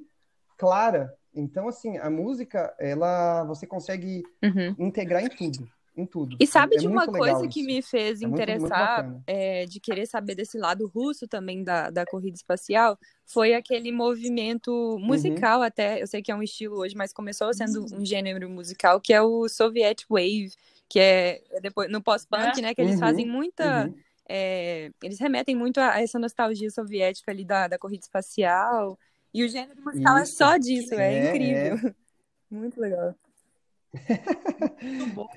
[0.57, 1.13] clara.
[1.33, 4.75] Então, assim, a música, ela você consegue uhum.
[4.77, 6.37] integrar em tudo em tudo.
[6.39, 9.79] E sabe é de uma coisa que me fez é interessar muito, muito é, de
[9.79, 12.97] querer saber desse lado russo também da, da corrida espacial?
[13.25, 15.65] Foi aquele movimento musical uhum.
[15.65, 19.11] até, eu sei que é um estilo hoje, mas começou sendo um gênero musical, que
[19.11, 20.51] é o Soviet Wave,
[20.87, 22.61] que é, é depois no pós-punk, é.
[22.61, 22.75] né?
[22.75, 22.99] Que eles uhum.
[22.99, 23.87] fazem muita...
[23.87, 23.95] Uhum.
[24.29, 28.99] É, eles remetem muito a essa nostalgia soviética ali da, da corrida espacial.
[29.33, 30.21] E o gênero musical Isso.
[30.21, 31.95] é só disso, é, é incrível.
[32.51, 33.15] Muito legal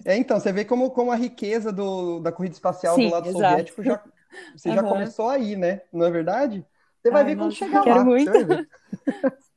[0.05, 3.29] é, então, você vê como, como a riqueza do, da corrida espacial Sim, do lado
[3.29, 3.45] exato.
[3.45, 4.03] soviético já,
[4.57, 4.75] você uhum.
[4.75, 5.83] já começou aí, né?
[5.93, 6.65] Não é verdade?
[7.03, 8.05] Você vai Ai, ver quando chegar lá.
[8.05, 8.31] Muito.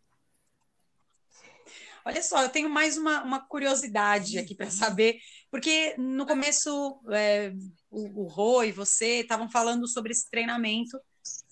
[2.06, 7.54] Olha só, eu tenho mais uma, uma curiosidade aqui para saber, porque no começo é,
[7.90, 11.00] o, o Rô e você estavam falando sobre esse treinamento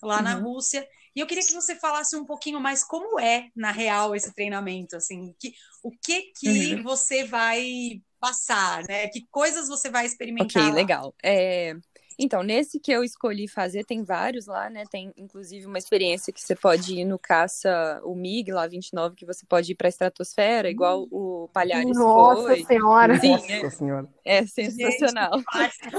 [0.04, 0.24] lá uhum.
[0.24, 0.86] na Rússia.
[1.16, 4.96] E eu queria que você falasse um pouquinho mais como é, na real, esse treinamento,
[4.96, 6.84] assim, que, o que que uhum.
[6.84, 9.08] você vai passar, né?
[9.08, 10.64] Que coisas você vai experimentar?
[10.64, 11.14] Ok, legal.
[11.24, 11.76] É...
[12.24, 14.84] Então, nesse que eu escolhi fazer, tem vários lá, né?
[14.92, 19.26] Tem inclusive uma experiência que você pode ir no caça, o MiG lá 29, que
[19.26, 22.64] você pode ir para a estratosfera, igual o Palhares Nossa foi.
[22.64, 23.20] senhora.
[23.20, 24.10] Sim, Nossa é, senhora.
[24.24, 25.32] é sensacional.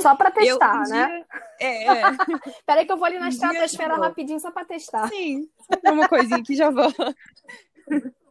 [0.01, 1.07] Só pra Eu, testar, um né?
[1.07, 1.27] dia,
[1.61, 2.03] é, é,
[2.65, 4.05] Peraí que eu vou ali na Um estratosfera eu vou.
[4.05, 5.09] rapidinho só pra testar.
[5.09, 5.49] sim,
[5.85, 7.13] só uma coisinha que já volta.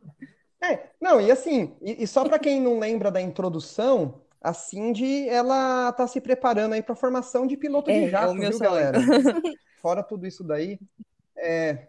[0.63, 5.27] É, não, e assim, e, e só para quem não lembra da introdução, a Cindy,
[5.29, 8.59] ela tá se preparando aí para formação de piloto É, de é jato, meu viu,
[8.59, 8.59] sonho.
[8.59, 8.99] galera?
[9.81, 10.79] Fora tudo isso daí,
[11.37, 11.87] é,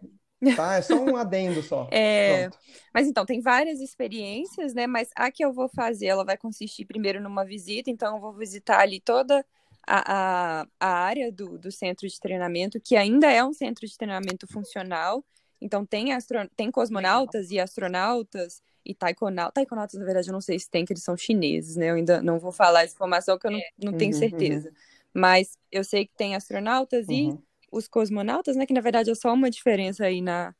[0.55, 1.89] tá, é só um adendo só.
[1.91, 2.59] É, Pronto.
[2.93, 4.87] Mas então, tem várias experiências, né?
[4.87, 8.33] Mas a que eu vou fazer, ela vai consistir primeiro numa visita, então eu vou
[8.33, 9.45] visitar ali toda
[9.87, 13.97] a, a, a área do, do centro de treinamento, que ainda é um centro de
[13.97, 15.23] treinamento funcional.
[15.61, 16.49] Então, tem, astro...
[16.55, 19.53] tem cosmonautas e astronautas e taikonautas.
[19.53, 21.89] Taikonautas, na verdade, eu não sei se tem, que eles são chineses, né?
[21.91, 24.71] Eu ainda não vou falar essa informação que eu não, não tenho Uhum, certeza.
[25.13, 27.41] Mas eu sei que tem astronautas e Uhum.
[27.71, 28.65] os cosmonautas, né?
[28.65, 30.53] Que na verdade é só uma diferença aí na,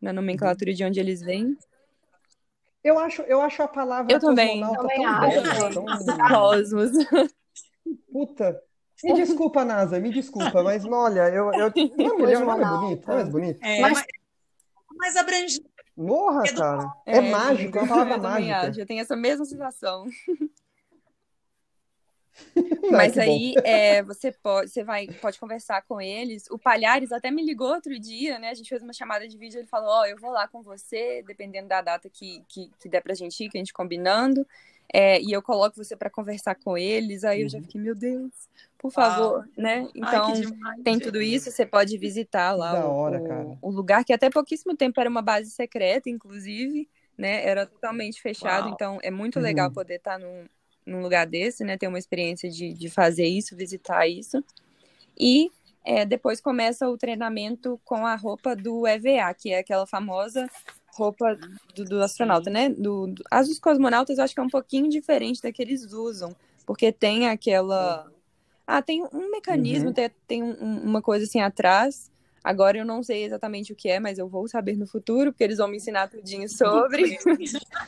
[0.00, 1.56] na nomenclatura de onde eles vêm.
[2.84, 4.60] Eu acho, eu acho a palavra Eu também.
[4.60, 5.42] cosmonauta Também tão acho.
[5.42, 5.84] bela, tão...
[6.28, 6.90] Cosmos.
[8.10, 8.60] Puta.
[9.04, 11.72] Me desculpa, NASA, me desculpa, mas olha, eu, eu...
[11.96, 12.78] Não, mulher, não é Cosmonauta.
[12.86, 13.62] bonito, não é bonito.
[13.64, 14.06] É, Mas- mas
[14.96, 15.64] mais abrangente.
[15.96, 16.92] Morra, É do- cara.
[17.06, 18.60] É, mágico, é uma palavra mágica.
[18.70, 20.06] acho, eu tenho essa mesma sensação.
[22.90, 26.44] Mas aí é, você pode, você vai, pode conversar com eles.
[26.50, 28.50] O Palhares até me ligou outro dia, né?
[28.50, 31.22] A gente fez uma chamada de vídeo, ele falou, ó, eu vou lá com você,
[31.26, 34.46] dependendo da data que, que, que der pra gente ir, que a gente combinando.
[34.92, 37.24] É, e eu coloco você pra conversar com eles.
[37.24, 37.64] Aí eu já Uhum.
[37.64, 38.30] fiquei, meu Deus,
[38.82, 39.88] por favor, né?
[39.94, 43.58] Então, Ai, demais, Tem tudo isso, você pode visitar lá Da o, hora, o- cara.
[43.62, 47.46] o lugar, que até pouquíssimo tempo era uma base secreta, inclusive, né?
[47.46, 48.74] Era totalmente fechado, Uau.
[48.74, 49.74] então é muito legal Uhum.
[49.74, 50.46] poder estar num,
[50.84, 51.78] num lugar desse, né?
[51.78, 54.42] Ter uma experiência de, de fazer isso, visitar isso.
[55.16, 55.50] E
[55.84, 60.48] é, depois começa o treinamento com a roupa do EVA, que é aquela famosa
[60.94, 61.38] roupa
[61.74, 62.68] do, do astronauta, né?
[62.68, 65.92] Do, do- as dos cosmonautas eu acho que é um pouquinho diferente da que eles
[65.92, 66.34] usam,
[66.66, 68.10] porque tem aquela.
[68.66, 69.94] Ah, tem um mecanismo, Uhum.
[69.94, 72.10] tem, tem um- um- uma coisa assim atrás.
[72.44, 75.44] Agora eu não sei exatamente o que é, mas eu vou saber no futuro, porque
[75.44, 77.18] eles vão me ensinar tudinho sobre.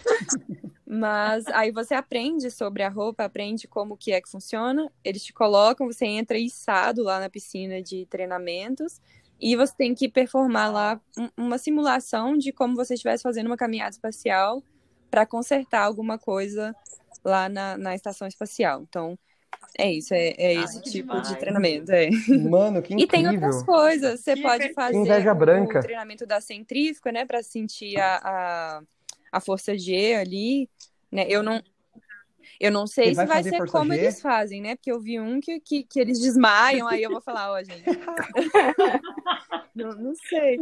[0.87, 4.91] Mas aí você aprende sobre a roupa, aprende como que é que funciona.
[5.03, 9.01] Eles te colocam, você entra içado lá na piscina de treinamentos
[9.41, 13.57] e você tem que performar lá um- uma simulação de como você estivesse fazendo uma
[13.57, 14.63] caminhada espacial
[15.11, 16.77] para consertar alguma coisa
[17.25, 18.83] lá na, na estação espacial.
[18.83, 19.19] Então,
[19.79, 21.29] é isso, é, é Ai, esse tipo demais.
[21.29, 21.90] de treinamento.
[21.93, 22.11] É.
[22.49, 23.49] Mano, que E tem incrível.
[23.49, 24.21] outras coisas.
[24.21, 25.79] Você Que pode fazer Inveja o, branca.
[25.81, 28.83] o treinamento da centrífuga, né, para sentir a, a,
[29.33, 30.69] a força G ali,
[31.11, 31.27] né?
[31.29, 31.62] Eu não
[32.61, 34.01] eu não sei se vai vai ser como G?
[34.01, 34.77] eles fazem, né?
[34.77, 37.85] Porque eu vi um que, que, que eles desmaiam, aí eu vou falar, ó, gente.
[39.75, 40.61] não, não sei.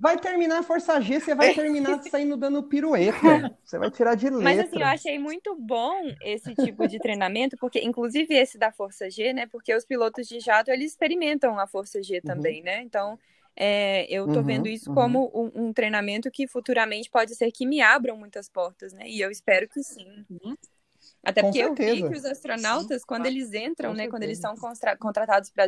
[0.00, 3.46] Vai terminar a Força G, você vai terminar saindo dando pirueta.
[3.64, 4.38] Você vai tirar de letra.
[4.38, 9.10] Mas assim, eu achei muito bom esse tipo de treinamento, porque inclusive esse da Força
[9.10, 9.46] G, né?
[9.46, 12.82] Porque os pilotos de jato, eles experimentam a Força G também, né?
[12.82, 13.18] Então,
[13.54, 14.94] é, eu tô Uhum, vendo isso uhum.
[14.94, 19.08] como um, um treinamento que futuramente pode ser que me abram muitas portas, né?
[19.08, 20.26] E eu espero que sim.
[20.30, 20.56] Uhum.
[21.24, 22.04] Até Com porque eu vi certeza.
[22.04, 23.34] que os astronautas, quando claro.
[23.34, 24.08] eles entram, Com né?
[24.08, 24.40] Quando eles certeza.
[24.40, 25.66] são constra- contratados para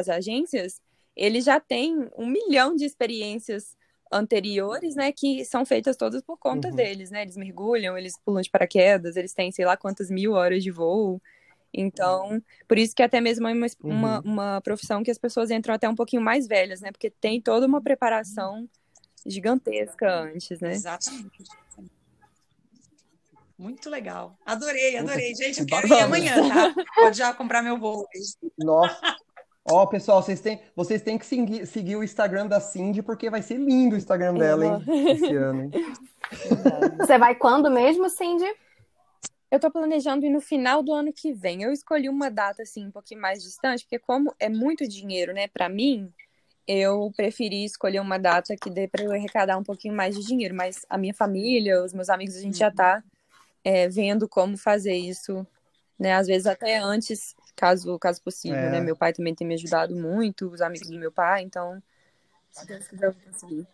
[0.00, 0.80] as agências,
[1.16, 3.76] eles já têm um milhão de experiências
[4.12, 6.76] anteriores, né, que são feitas todas por conta Uhum.
[6.76, 7.22] deles, né?
[7.22, 11.20] Eles mergulham, eles pulam de paraquedas, eles têm sei lá quantas mil horas de voo.
[11.74, 14.32] Então, por isso que até mesmo é uma, uma, Uhum.
[14.32, 16.92] uma profissão que as pessoas entram até um pouquinho mais velhas, né?
[16.92, 18.68] Porque tem toda uma preparação
[19.26, 20.72] gigantesca antes, né?
[20.72, 21.42] Exatamente.
[23.58, 24.38] Muito legal.
[24.44, 25.34] Adorei, adorei.
[25.34, 26.74] Gente, eu que quero ir amanhã, tá?
[26.94, 28.06] Pode já comprar meu voo.
[28.58, 29.16] Nossa.
[29.68, 33.42] Ó, pessoal, vocês têm, vocês têm que seguir, seguir o Instagram da Cindy, porque vai
[33.42, 34.84] ser lindo o Instagram dela, hein?
[35.10, 35.70] Esse ano, hein?
[36.98, 38.46] Você vai quando mesmo, Cindy?
[39.50, 41.62] Eu tô planejando ir no final do ano que vem.
[41.62, 45.46] Eu escolhi uma data assim um pouquinho mais distante, porque como é muito dinheiro, né,
[45.46, 46.12] para mim,
[46.66, 50.54] eu preferi escolher uma data que dê para eu arrecadar um pouquinho mais de dinheiro,
[50.54, 53.02] mas a minha família, os meus amigos, a gente já tá
[53.62, 55.46] é, vendo como fazer isso,
[55.98, 56.14] né?
[56.14, 58.70] Às vezes até antes, caso caso possível, É.
[58.72, 58.80] né?
[58.80, 61.82] Meu pai também tem me ajudado muito, os amigos do meu pai, então
[62.50, 63.66] se Deus quiser eu vou conseguir.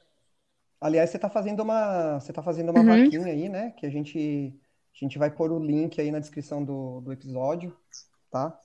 [0.81, 3.05] Aliás, você tá fazendo uma, você tá fazendo uma Uhum.
[3.05, 3.71] vaquinha aí, né?
[3.73, 4.53] Que a gente,
[4.95, 7.77] a gente vai pôr o link aí na descrição do, do episódio,
[8.31, 8.59] tá?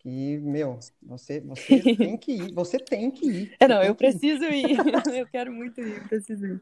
[0.00, 3.56] Que, meu, você, você tem que ir, você tem que ir.
[3.58, 4.76] É, não, eu preciso ir.
[5.16, 6.60] Eu quero muito ir, eu preciso ir.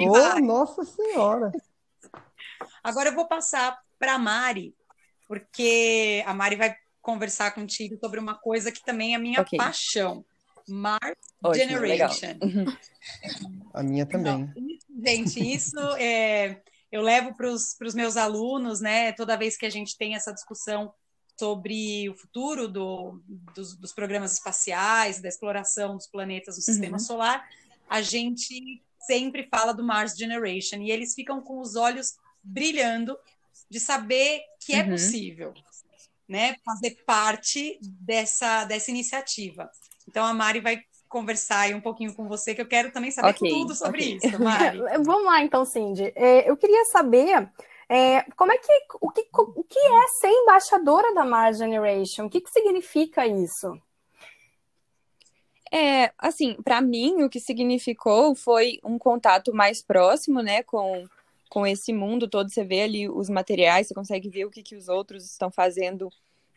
[0.00, 1.52] Ô, nossa senhora!
[2.82, 4.74] Agora eu vou passar para a Mari,
[5.28, 6.74] porque a Mari vai
[7.10, 9.56] conversar contigo sobre uma coisa que também é a minha Ok.
[9.58, 10.24] paixão.
[10.68, 12.38] Mars Ótimo, Generation.
[13.74, 14.52] A minha também.
[14.54, 16.60] Não, gente, isso é,
[16.92, 19.12] eu levo para os meus alunos, né?
[19.12, 20.92] Toda vez que a gente tem essa discussão
[21.38, 23.22] sobre o futuro do,
[23.54, 27.04] dos, dos programas espaciais, da exploração dos planetas no sistema Uhum.
[27.04, 27.48] solar,
[27.88, 33.16] a gente sempre fala do Mars Generation e eles ficam com os olhos brilhando
[33.70, 34.90] de saber que é Uhum.
[34.90, 35.54] possível,
[36.30, 36.54] né?
[36.64, 39.68] Fazer parte dessa, dessa iniciativa.
[40.08, 43.30] Então a Mari vai conversar aí um pouquinho com você, que eu quero também saber
[43.30, 44.18] Ok, tudo sobre ok.
[44.22, 44.78] isso, Mari.
[45.04, 46.12] Vamos lá, então, Cindy.
[46.14, 47.50] É, eu queria saber
[47.88, 52.26] é, como é que o, que o que é ser embaixadora da Mars Generation?
[52.26, 53.76] O que, que significa isso?
[55.72, 61.06] É, assim, para mim, o que significou foi um contato mais próximo, né, com,
[61.50, 62.50] com esse mundo todo.
[62.50, 66.12] Você vê ali os materiais, você consegue ver o que, que os outros estão fazendo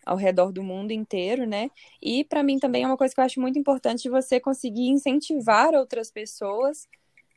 [0.05, 1.71] ao redor do mundo inteiro, né?
[2.01, 5.75] E para mim também é uma coisa que eu acho muito importante você conseguir incentivar
[5.75, 6.87] outras pessoas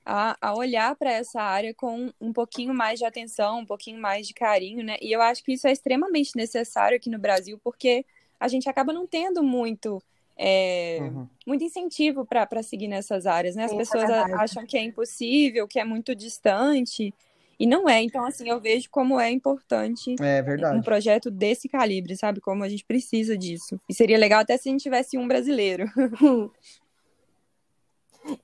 [0.05, 4.27] a, a olhar para essa área com um pouquinho mais de atenção, um pouquinho mais
[4.29, 4.97] de carinho, né?
[5.03, 8.05] E eu acho que isso é extremamente necessário aqui no Brasil, porque
[8.40, 10.03] a gente acaba não tendo muito.
[10.38, 11.29] é, Uhum.
[11.47, 13.64] muito incentivo para seguir nessas áreas, né?
[13.64, 14.33] As Sim, é pessoas verdade.
[14.33, 17.14] acham que é impossível, que é muito distante,
[17.59, 18.03] e não é.
[18.03, 20.42] Então, assim, eu vejo como é importante É
[20.73, 22.40] um projeto desse calibre, sabe?
[22.40, 23.81] Como a gente precisa disso.
[23.88, 25.87] E seria legal até se a gente tivesse um brasileiro.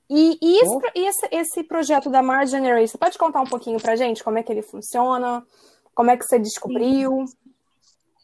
[0.09, 0.81] E, e esse, Oh.
[0.95, 4.37] e esse, esse projeto da Mars Generation, você pode contar um pouquinho pra gente como
[4.37, 5.45] é que ele funciona?
[5.93, 7.25] Como é que você descobriu?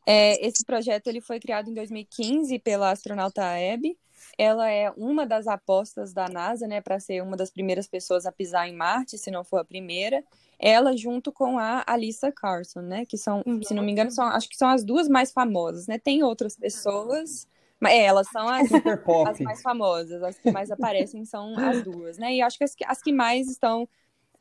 [0.06, 3.98] É, esse projeto ele foi criado em 2015 pela astronauta Abby.
[4.38, 8.32] Ela é uma das apostas da NASA, né, para ser uma das primeiras pessoas a
[8.32, 10.24] pisar em Marte, se não for a primeira.
[10.60, 13.64] Ela junto com a Alyssa Carson, né, que são, Uhum.
[13.64, 15.98] se não me engano, são, acho que são as duas mais famosas, né?
[15.98, 17.48] Tem outras pessoas,
[17.80, 21.82] mas é, elas são as, Super as mais famosas, as que mais aparecem são as
[21.82, 22.36] duas, né?
[22.36, 23.88] E acho que as que, as que mais estão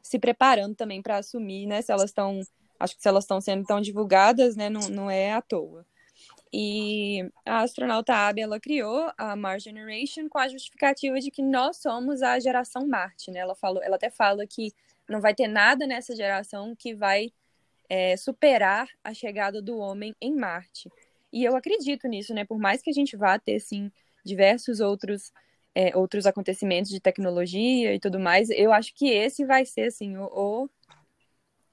[0.03, 1.83] se preparando também para assumir, né?
[1.83, 2.41] Se elas estão,
[2.81, 4.69] acho que se elas estão sendo tão divulgadas, né?
[4.69, 5.87] Não, não é à toa.
[6.53, 11.77] E a astronauta Abby, ela criou a Mars Generation com a justificativa de que nós
[11.77, 13.41] somos a geração Marte, né?
[13.41, 14.73] Ela falou, ela até fala que
[15.09, 17.31] não vai ter nada nessa geração que vai
[17.89, 20.91] é, superar a chegada do homem em Marte.
[21.33, 22.45] E eu acredito nisso, né?
[22.45, 23.91] Por mais que a gente vá ter, sim,
[24.25, 25.33] diversos outros,
[25.75, 30.17] é, outros acontecimentos de tecnologia e tudo mais, eu acho que esse vai ser, assim,
[30.17, 30.71] o, o,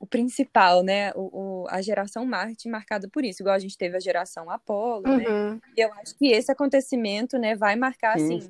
[0.06, 1.12] o principal, né?
[1.16, 3.42] O, o- a geração Marte marcada por isso.
[3.42, 5.26] Igual a gente teve a geração Apolo, né?
[5.28, 5.60] Uhum.
[5.76, 8.50] E eu acho que esse acontecimento, né, vai marcar, Sim, assim,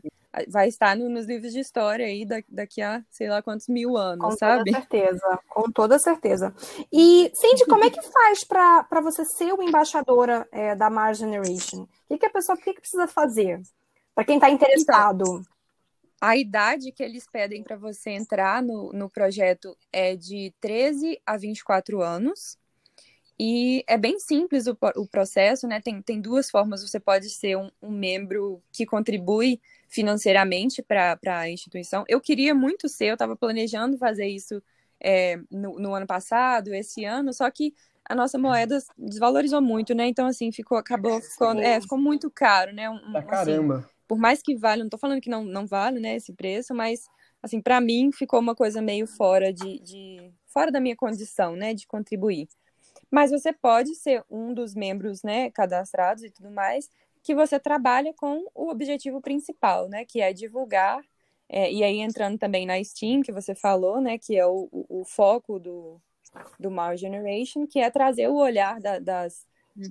[0.50, 3.92] vai estar no- nos livros de história aí da- daqui a sei lá quantos mil
[3.92, 4.72] Com anos, toda sabe?
[4.72, 6.54] certeza, com toda certeza.
[6.92, 11.84] E, Cindy, como é que faz para você ser uma embaixadora é, da Mars Generation?
[11.84, 13.62] O que, que a pessoa o que que precisa fazer?
[14.14, 15.42] Para quem está interessado.
[16.22, 21.38] A idade que eles pedem para você entrar no, no projeto é de 13 a
[21.38, 22.58] 24 anos.
[23.38, 25.82] E é bem simples o, o processo, né?
[25.82, 26.82] Tem, tem duas formas.
[26.90, 32.06] Você pode ser um, um membro que contribui financeiramente para a instituição.
[32.08, 34.62] Eu queria muito ser, eu estava planejando fazer isso
[35.00, 37.74] é, no, no ano passado, esse ano, só que
[38.08, 40.08] a nossa moeda desvalorizou muito, né?
[40.08, 42.90] Então, assim, ficou, acabou, ficou, é, ficou muito caro, né?
[42.90, 43.90] Um- assim, caramba.
[44.08, 47.06] Por mais que vale, não tô falando que não, não vale, né, esse preço, mas,
[47.42, 51.74] assim, para mim ficou uma coisa meio fora de, de, fora da minha condição, né,
[51.74, 52.48] de contribuir.
[53.12, 56.90] Mas você pode ser um dos membros, né, cadastrados e tudo mais,
[57.24, 61.02] que você trabalha com o objetivo principal, né, que é divulgar,
[61.48, 65.02] é, e aí entrando também na Steam, que você falou, né, que é o, o,
[65.02, 66.02] o foco do,
[66.60, 69.46] do Mars Generation, que é trazer o olhar da- das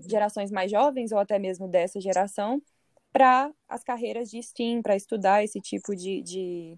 [0.09, 2.61] gerações mais jovens, ou até mesmo dessa geração,
[3.15, 6.77] para as carreiras de STEAM, para estudar esse tipo de, de,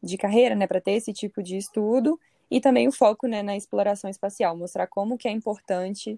[0.00, 2.18] de carreira, né, para ter esse tipo de estudo,
[2.48, 6.16] e também o foco né, na exploração espacial, mostrar como que é importante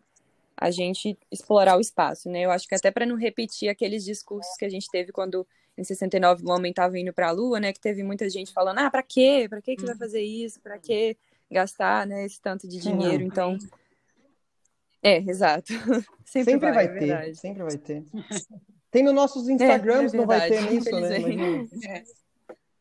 [0.54, 2.42] a gente explorar o espaço, né?
[2.42, 5.82] Eu acho que até para não repetir aqueles discursos que a gente teve quando em
[5.82, 7.72] 69 o homem estava indo para a Lua, né?
[7.72, 9.46] Que teve muita gente falando, ah, para quê?
[9.48, 10.60] Para que que vai fazer isso?
[10.60, 11.16] Para que
[11.50, 12.26] gastar, né?
[12.26, 13.22] Esse tanto de dinheiro?
[13.22, 13.56] Então,
[15.02, 15.72] é, exato.
[16.26, 18.04] Sempre, Sempre vai, é ter, sempre vai ter.
[18.90, 21.18] Tem nos nossos Instagrams, é não vai ter nisso, né?
[21.18, 21.68] Imagina.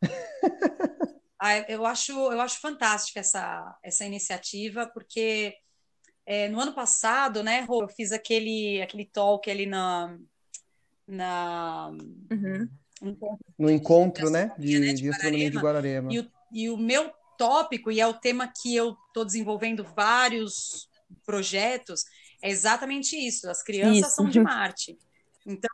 [1.41, 5.55] Ah, eu acho, eu acho fantástica essa, essa iniciativa, porque
[6.25, 10.19] é, no ano passado, né, Rô, eu fiz aquele, aquele talk ali na,
[11.07, 11.91] na
[12.29, 12.69] Uhum.
[13.57, 14.53] No encontro, né?
[14.59, 16.11] De, né, de de astronomia de Guararema.
[16.11, 20.89] E o, e o meu tópico, e é o tema que eu estou desenvolvendo vários
[21.25, 22.03] projetos,
[22.43, 24.15] é exatamente isso: as crianças Isso.
[24.15, 24.97] são de Marte.
[25.45, 25.69] Então,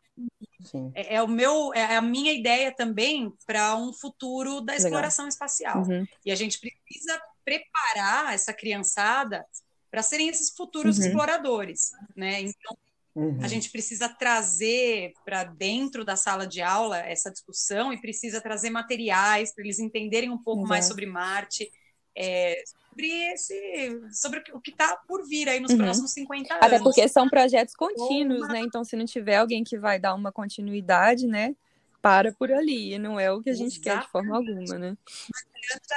[0.93, 5.29] é, é, o meu, é a minha ideia também para um futuro da exploração Legal.
[5.29, 5.83] espacial.
[5.83, 6.05] Uhum.
[6.25, 9.45] E a gente precisa preparar essa criançada
[9.91, 11.05] para serem esses futuros uhum.
[11.05, 12.41] exploradores, né?
[12.41, 12.77] Então,
[13.15, 13.39] uhum.
[13.41, 18.69] a gente precisa trazer para dentro da sala de aula essa discussão e precisa trazer
[18.69, 21.71] materiais para eles entenderem um pouco mais sobre Marte,
[22.15, 25.77] é, sobre esse, sobre o que está por vir aí nos uhum.
[25.77, 26.65] próximos 50 anos.
[26.65, 28.53] Até porque são projetos contínuos, uma...
[28.53, 28.59] né?
[28.59, 31.55] Então, se não tiver alguém que vai dar uma continuidade, né?
[32.01, 33.99] Para por ali, não é o que a gente Exatamente.
[33.99, 34.97] quer de forma alguma, né?
[34.97, 35.95] Não adianta,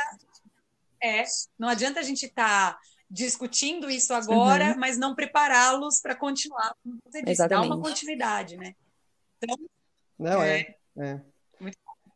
[1.02, 1.24] é,
[1.58, 4.78] não adianta a gente estar tá discutindo isso agora, uhum.
[4.78, 7.68] mas não prepará-los para continuar, como você disse, Exatamente.
[7.68, 8.74] dar uma continuidade, né?
[9.36, 9.56] Então,
[10.18, 10.60] não, é.
[10.60, 11.20] é, é.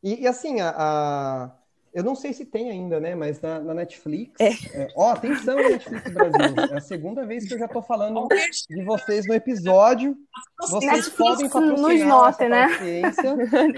[0.03, 1.51] E, e, assim, a, a,
[1.93, 3.15] eu não sei se tem ainda, né?
[3.15, 4.41] Mas na, na Netflix.
[4.41, 4.51] É.
[4.75, 6.57] É, ó, atenção, Netflix Brasil.
[6.73, 8.27] É a segunda vez que eu já tô falando
[8.69, 10.17] de vocês no episódio.
[10.61, 12.67] Vocês Netflix podem patrocinar nos nota, né?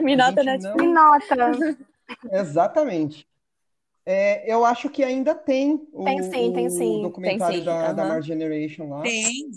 [0.02, 0.62] Me nota, Netflix.
[0.62, 0.76] Não...
[0.76, 1.78] Me nota.
[2.30, 3.26] Exatamente.
[4.06, 7.00] É, eu acho que ainda tem o, tem sim, tem sim.
[7.00, 7.64] o documentário sim.
[7.64, 7.94] Da, uhum.
[7.94, 9.02] da Mars Generation lá.
[9.02, 9.50] Tem.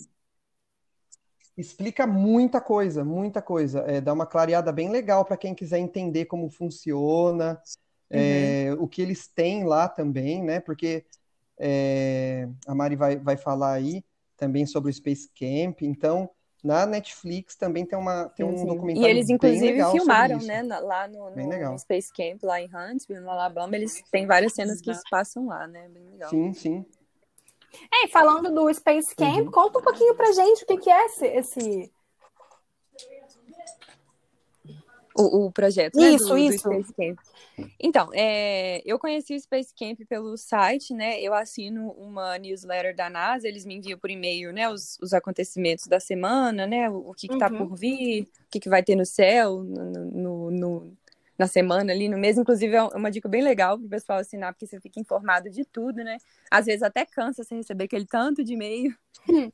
[1.57, 3.79] Explica muita coisa, muita coisa.
[3.81, 7.61] É, dá uma clareada bem legal para quem quiser entender como funciona.
[8.09, 8.83] É, uhum.
[8.83, 10.59] o que eles têm lá também, né?
[10.59, 11.05] Porque
[11.59, 14.03] é, a Mari vai, vai falar aí
[14.37, 16.29] também sobre o Space Camp, então
[16.63, 19.07] na Netflix também tem, uma, tem um documentário.
[19.07, 20.63] E eles, inclusive, filmaram, né?
[20.63, 24.81] Lá no, no, no, Space Camp, lá em Huntsville, no Alabama, eles têm várias cenas
[24.81, 25.87] que se passam lá, né?
[25.89, 26.29] Bem legal.
[26.29, 26.85] Sim, sim.
[27.93, 29.51] É, falando do Space Camp, uhum.
[29.51, 31.91] conta um pouquinho pra gente o que, que é esse, esse,
[35.17, 36.69] o, o projeto né, isso, do, isso.
[36.69, 37.19] do Space Camp.
[37.79, 41.19] Então, é, eu conheci o Space Camp pelo site, né?
[41.19, 44.69] Eu assino uma newsletter da NASA, eles me enviam por e-mail, né?
[44.69, 46.89] Os, os acontecimentos da semana, né?
[46.89, 47.67] O, o que, está uhum.
[47.67, 50.97] por vir, o que, que vai ter no céu, no, no, no,
[51.37, 52.37] na semana ali, no mês.
[52.37, 55.65] Inclusive, é uma dica bem legal para o pessoal assinar, porque você fica informado de
[55.65, 56.17] tudo, né?
[56.51, 58.95] Às vezes até cansa sem receber aquele tanto de e-mail,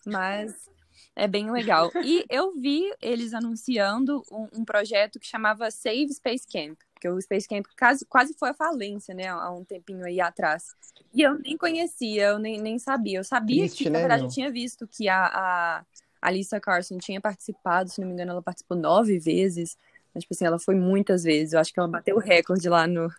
[0.05, 0.69] mas
[1.15, 1.91] é bem legal.
[2.03, 7.21] E eu vi eles anunciando um, um projeto que chamava Save Space Camp, porque o
[7.21, 10.75] Space Camp quase, quase foi a falência, né, há um tempinho aí atrás.
[11.13, 13.19] E eu nem conhecia, eu nem, nem sabia.
[13.19, 14.29] Eu sabia Triste, que, na né, verdade, meu?
[14.29, 15.85] eu tinha visto que a, a
[16.21, 19.77] Alissa Carson tinha participado, se não me engano, ela participou nove vezes.
[20.13, 21.53] Mas, tipo assim, ela foi muitas vezes.
[21.53, 23.11] Eu acho que ela bateu o recorde lá no,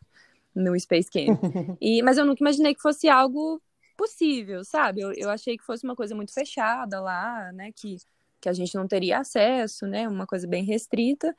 [0.55, 1.39] no Space Camp.
[1.81, 3.61] E, mas eu nunca imaginei que fosse algo
[3.97, 5.01] possível, sabe?
[5.01, 7.73] Eu, eu achei que fosse uma coisa muito fechada lá, né?
[7.73, 7.97] Que,
[8.41, 10.09] que a gente não teria acesso, né?
[10.09, 11.35] Uma coisa bem restrita.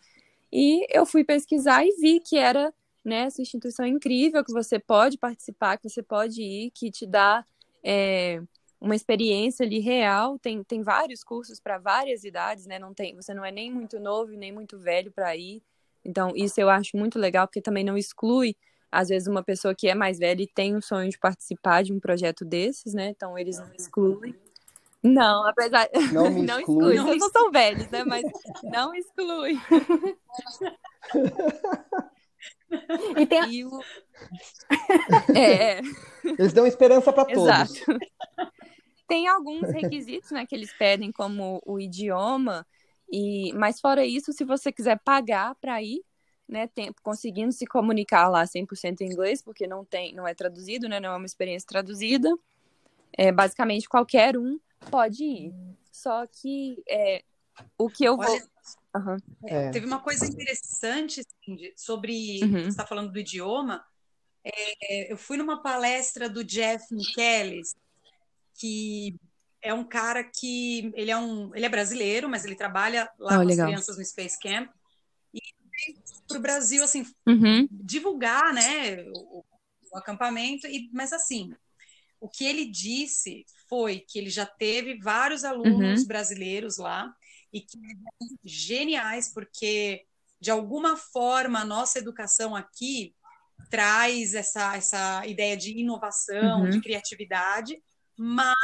[0.51, 5.18] E eu fui pesquisar e vi que era né, essa instituição incrível que você pode
[5.18, 7.45] participar, que você pode ir, que te dá
[7.84, 8.41] é,
[8.82, 10.39] uma experiência ali real.
[10.39, 12.80] Tem, tem vários cursos para várias idades, né?
[12.80, 15.62] Não tem, você não é nem muito novo nem muito velho para ir.
[16.03, 18.56] Então, isso eu acho muito legal, porque também não exclui
[18.95, 21.91] às vezes uma pessoa que é mais velha e tem um sonho de participar de
[21.91, 23.09] um projeto desses, né?
[23.09, 24.35] Então eles não excluem.
[25.03, 26.97] Não, apesar não, me não exclui.
[26.97, 28.03] Eles não são velhos, né?
[28.05, 28.23] Mas
[28.63, 29.59] não exclui.
[33.17, 33.79] E tem e o...
[35.35, 35.81] é.
[36.23, 37.43] Eles dão esperança para todos.
[37.43, 37.99] Exato.
[39.07, 42.65] Tem alguns requisitos, né, que eles pedem como o idioma
[43.11, 46.01] e mas fora isso, se você quiser pagar para ir,
[46.47, 50.87] né, tempo conseguindo se comunicar lá 100% em inglês, porque não tem, não é traduzido,
[50.87, 52.29] né, não é uma experiência traduzida.
[53.17, 54.59] É, basicamente qualquer um
[54.91, 55.53] pode ir.
[55.91, 57.23] Só que é,
[57.77, 58.43] o que eu vou Olha,
[58.95, 59.17] uhum.
[59.45, 62.63] é, teve uma coisa interessante assim, sobre uhum.
[62.63, 63.83] você está falando do idioma.
[64.43, 67.75] É, eu fui numa palestra do Jeff Michelis,
[68.53, 69.15] que
[69.61, 73.39] é um cara que ele é um ele é brasileiro, mas ele trabalha lá oh,
[73.39, 73.65] com legal.
[73.65, 74.69] as crianças no Space Camp
[76.28, 77.67] para o Brasil, assim, uhum.
[77.71, 79.43] divulgar, né, o,
[79.91, 81.53] o acampamento, e, mas assim,
[82.19, 86.07] o que ele disse foi que ele já teve vários alunos uhum.
[86.07, 87.13] brasileiros lá
[87.51, 87.78] e que
[88.43, 90.05] geniais, porque
[90.39, 93.15] de alguma forma a nossa educação aqui
[93.69, 96.69] traz essa, essa ideia de inovação, uhum.
[96.69, 97.82] de criatividade,
[98.17, 98.55] mas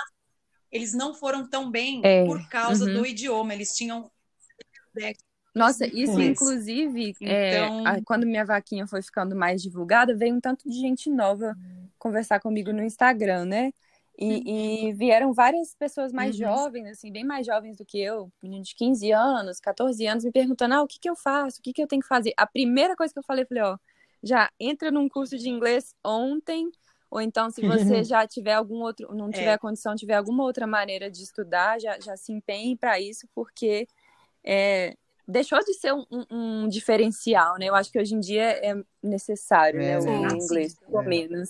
[0.71, 2.25] eles não foram tão bem é.
[2.25, 2.93] por causa uhum.
[2.93, 4.11] do idioma, eles tinham
[5.53, 7.87] nossa, isso inclusive, é, então...
[7.87, 11.55] é, quando minha vaquinha foi ficando mais divulgada, veio um tanto de gente nova
[11.99, 13.73] conversar comigo no Instagram, né?
[14.17, 16.45] E, e vieram várias pessoas mais uhum.
[16.45, 20.75] jovens, assim, bem mais jovens do que eu, de 15 anos, 14 anos, me perguntando,
[20.75, 21.59] ah, o que que eu faço?
[21.59, 22.31] O que que eu tenho que fazer?
[22.37, 23.77] A primeira coisa que eu falei, falei, ó,
[24.21, 26.69] já entra num curso de inglês ontem,
[27.09, 29.57] ou então se você já tiver algum outro, não tiver é.
[29.57, 33.87] condição, tiver alguma outra maneira de estudar, já, já se empenhe para isso, porque
[34.43, 34.95] é,
[35.31, 37.67] deixou de ser um, um, diferencial, né?
[37.67, 39.99] Eu acho que hoje em dia é necessário, É, né?
[39.99, 40.09] sim.
[40.09, 41.05] O inglês, pelo É.
[41.07, 41.49] menos.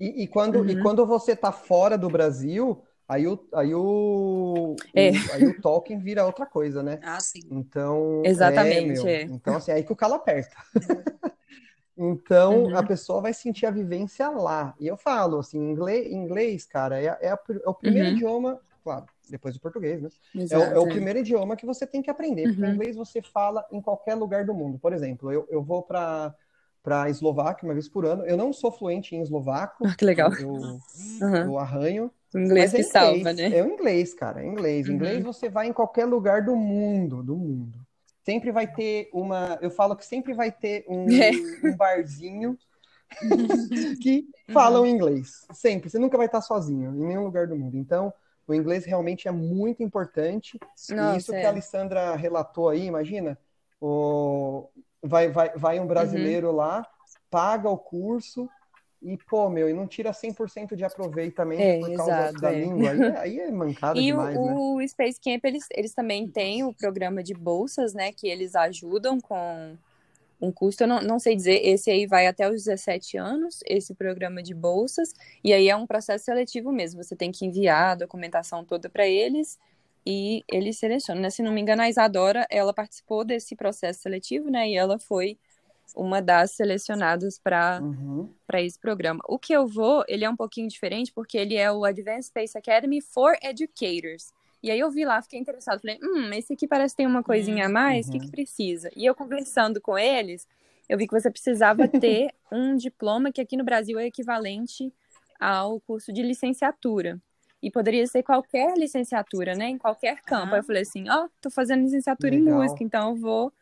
[0.00, 0.82] E, e quando, e Uhum.
[0.82, 5.10] quando você tá fora do Brasil, aí o, aí o, É.
[5.10, 7.00] o- aí o Tolkien vira outra coisa, né?
[7.02, 7.42] Ah, sim.
[7.50, 9.22] Então, Exatamente, é, é.
[9.24, 10.56] Então, assim, aí que o calo aperta.
[12.00, 12.76] Então, Uhum.
[12.76, 14.72] a pessoa vai sentir a vivência lá.
[14.78, 18.14] E eu falo, assim, inglês, inglês cara, é, é, a pr- é o primeiro Uhum.
[18.14, 20.08] idioma, claro, depois do português, né?
[20.34, 22.74] É o, Exato, é o primeiro idioma que você tem que aprender, porque o Uhum.
[22.74, 24.78] inglês você fala em qualquer lugar do mundo.
[24.78, 26.34] Por exemplo, eu, eu vou para
[26.80, 28.24] para Eslováquia uma vez por ano.
[28.24, 30.32] Eu não sou fluente em eslovaco, Ah, que legal.
[30.40, 30.48] eu,
[31.20, 31.36] Uhum.
[31.44, 33.22] eu arranho, O inglês mas que é inglês.
[33.22, 33.58] salva, né?
[33.58, 34.88] É o inglês, cara, é inglês.
[34.88, 34.94] Uhum.
[34.94, 37.78] Inglês você vai em qualquer lugar do mundo, do mundo.
[38.24, 39.58] Sempre vai ter uma.
[39.60, 41.30] Eu falo que sempre vai ter um, É.
[41.64, 42.56] um barzinho
[44.02, 45.46] que falam inglês.
[45.52, 45.90] Sempre.
[45.90, 47.76] Você nunca vai estar sozinho em nenhum lugar do mundo.
[47.76, 48.12] Então,
[48.48, 50.58] o inglês realmente é muito importante.
[50.90, 51.46] e Nossa, isso que é.
[51.46, 53.38] a Alessandra relatou aí, imagina,
[53.80, 54.68] o...
[55.02, 55.88] vai, vai, vai um Uhum.
[55.88, 56.86] brasileiro lá,
[57.30, 58.48] paga o curso
[59.02, 62.60] e, pô, meu, e não tira 100% de aproveitamento É, por causa exato, da é.
[62.60, 62.90] língua.
[62.90, 64.54] Aí, é- aí é mancada E demais, né?
[64.54, 68.12] o, o Space Camp, eles, eles também têm o programa de bolsas, né?
[68.12, 69.76] Que eles ajudam com
[70.40, 73.94] um custo, eu não, não sei dizer, esse aí vai até os 17 anos, esse
[73.94, 75.12] programa de bolsas,
[75.42, 79.06] e aí é um processo seletivo mesmo, você tem que enviar a documentação toda para
[79.06, 79.58] eles
[80.06, 81.30] e eles selecionam, né?
[81.30, 84.68] Se não me engano, a Isadora, ela participou desse processo seletivo, né?
[84.70, 85.38] E ela foi
[85.96, 88.32] uma das selecionadas para Uhum.
[88.46, 89.20] para esse programa.
[89.28, 92.56] O que eu vou, ele é um pouquinho diferente, porque ele é o Advanced Space
[92.56, 94.32] Academy for Educators.
[94.62, 97.22] E aí eu vi lá, fiquei interessado, falei, hum, esse aqui parece que tem uma
[97.22, 98.24] coisinha a mais, o que Uhum.
[98.24, 98.90] que precisa?
[98.96, 100.46] E eu conversando com eles,
[100.88, 101.86] eu vi que você precisava
[102.26, 104.92] ter um diploma que aqui no Brasil é equivalente
[105.38, 107.20] ao curso de licenciatura.
[107.62, 109.66] E poderia ser qualquer licenciatura, né?
[109.68, 110.52] Em qualquer campo.
[110.52, 110.54] Ah.
[110.56, 112.60] Aí eu falei assim, ó, tô fazendo licenciatura em Legal.
[112.62, 113.52] música, então eu vou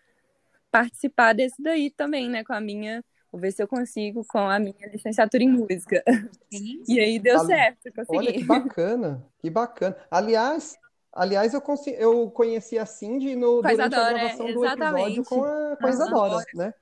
[0.71, 2.45] participar desse daí também, né?
[2.45, 6.03] Com a minha Vou ver se eu consigo com a minha licenciatura em música.
[6.51, 6.83] Sim.
[6.89, 7.79] E aí deu Olha- certo,
[8.09, 8.45] Olha que consegui.
[8.45, 9.97] bacana, que bacana.
[10.11, 10.79] Aliás,
[11.17, 11.63] aliás eu,
[11.99, 15.87] eu conheci a Cindy no, durante a Isadora, é, gravação do episódio com a, com
[15.87, 15.91] a.
[15.91, 16.75] Isadora, né?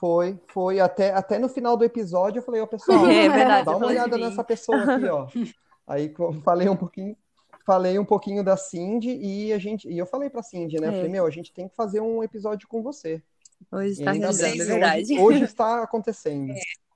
[0.00, 0.80] Foi, foi.
[0.80, 4.16] Até, até no final do episódio eu falei, ó, pessoal, É verdade, dá uma olhada
[4.18, 5.26] nessa pessoa aqui, ó.
[5.86, 6.14] Aí
[6.44, 7.16] falei um pouquinho,
[7.64, 10.88] falei um pouquinho da Cindy e a gente, e eu falei pra Cindy, né?
[10.88, 10.96] Eu É.
[10.96, 13.22] falei, meu, a gente tem que fazer um episódio com você.
[13.72, 15.18] Hoje está realizando, é hoje- verdade.
[15.18, 16.52] Hoje, está acontecendo.
[16.52, 16.56] Hum,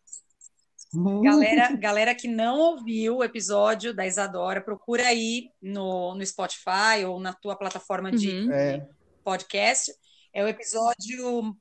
[1.23, 7.19] Galera, galera que não ouviu o episódio da Isadora, procura aí no, no Spotify ou
[7.19, 8.53] na tua plataforma de Uhum.
[8.53, 8.87] É,
[9.25, 9.93] podcast.
[10.35, 11.55] É o episódio, um,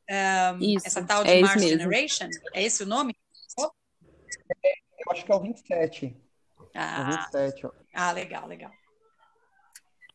[0.61, 1.61] Isso, essa tal de é Mars.
[1.61, 2.27] Generation.
[2.53, 3.15] É esse o nome?
[3.59, 6.05] eu acho que é o 27.
[6.05, 7.71] É o Ah, 27, ó.
[7.93, 8.71] ah, legal, legal.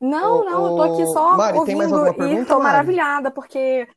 [0.01, 2.65] Não, Ô, não, eu tô aqui só Mari, tem mais ouvindo e tô Mari?
[2.65, 3.89] maravilhada, porque.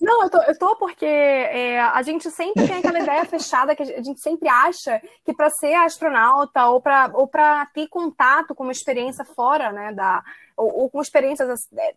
[0.00, 3.82] Não, eu tô, eu tô porque é, a gente sempre tem aquela ideia fechada que
[3.82, 7.30] a gente sempre acha que para ser astronauta ou para ou
[7.74, 10.22] ter contato com uma experiência fora, né, da
[10.56, 11.94] ou, ou com experiências é,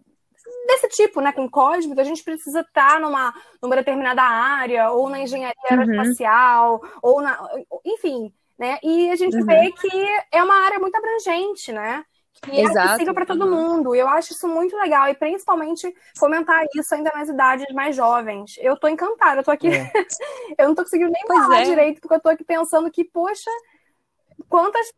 [0.67, 5.19] desse tipo, né, com cósmico, a gente precisa estar numa, numa determinada área, ou na
[5.19, 5.79] engenharia Uhum.
[5.79, 7.37] aeroespacial, ou na.
[7.85, 8.77] Enfim, né?
[8.83, 9.45] E a gente Uhum.
[9.45, 12.03] vê que é uma área muito abrangente, né?
[12.41, 12.91] Que é Exato.
[12.93, 13.95] possível para todo mundo.
[13.95, 18.55] E eu acho isso muito legal, e principalmente fomentar isso ainda nas idades mais jovens.
[18.59, 19.67] Eu tô encantada, eu tô aqui.
[19.67, 19.91] É.
[20.57, 21.65] eu não tô conseguindo nem Pois falar é.
[21.65, 23.49] direito, porque eu tô aqui pensando que, poxa,
[24.49, 24.91] quantas.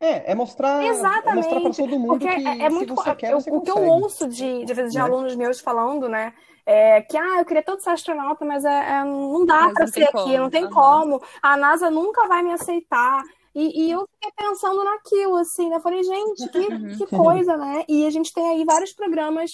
[0.00, 2.94] É, é mostrar, é Exatamente, mostrar para todo mundo Porque que é, é muito.
[2.94, 5.04] você quer, eu- você o que eu ouço de, de, vezes de Né?
[5.04, 6.32] alunos meus falando, né?
[6.64, 9.94] É que, ah, eu queria tanto ser astronauta, mas é, é, não dá para ser
[9.94, 10.36] tem aqui, como.
[10.38, 11.22] não tem como.
[11.42, 13.22] A NASA nunca vai me aceitar.
[13.60, 15.76] E, e eu fiquei pensando naquilo, assim, né?
[15.76, 16.96] Eu falei, gente, que, Uhum.
[16.98, 17.84] que coisa, né?
[17.88, 19.50] E a gente tem aí vários programas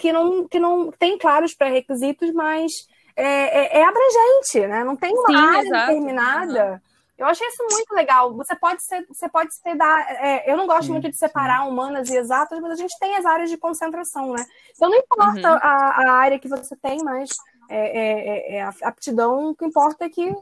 [0.00, 2.72] que não, que não tem claros pré-requisitos, mas
[3.16, 4.84] é, é, é abrangente, né?
[4.84, 5.72] Não tem uma Sim, área exato.
[5.72, 6.82] determinada.
[7.18, 8.34] Eu achei isso muito legal.
[8.36, 10.00] Você pode ser, você pode ser da.
[10.10, 13.16] é, eu não gosto Sim, muito de separar humanas e exatas, mas a gente tem
[13.16, 14.46] as áreas de concentração, né?
[14.76, 15.58] Então não importa Uhum.
[15.60, 19.64] a, a área que você tem, mas é, é- é- é a aptidão, o que
[19.64, 20.32] importa é que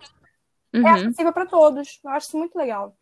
[0.84, 0.94] é Uhum.
[1.08, 2.00] acessível para todos.
[2.04, 2.96] Eu acho isso muito legal.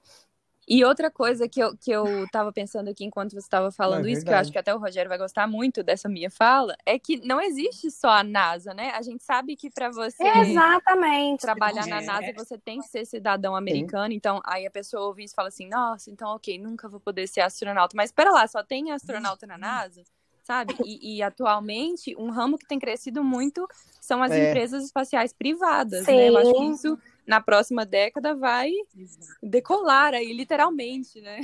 [0.66, 4.12] E outra coisa que eu, que eu tava pensando aqui enquanto você estava falando É
[4.12, 6.99] isso, que eu acho que até o Rogério vai gostar muito dessa minha fala, é
[6.99, 8.91] que não existe só a NASA, né?
[8.93, 11.43] A gente sabe que para você Exatamente.
[11.43, 12.01] trabalhar na É.
[12.01, 15.49] NASA você tem que ser cidadão americano, então aí a pessoa ouve isso e fala
[15.49, 17.95] assim, nossa, então ok, nunca vou poder ser astronauta.
[17.95, 20.03] Mas espera lá, só tem astronauta na NASA?
[20.45, 20.75] Sabe?
[20.85, 23.66] E, e atualmente, um ramo que tem crescido muito
[24.01, 24.49] são as É.
[24.49, 26.29] empresas espaciais privadas, né?
[26.29, 26.70] Eu acho que Sim.
[26.72, 28.70] isso, na próxima década, vai
[29.43, 31.41] decolar aí, literalmente, né?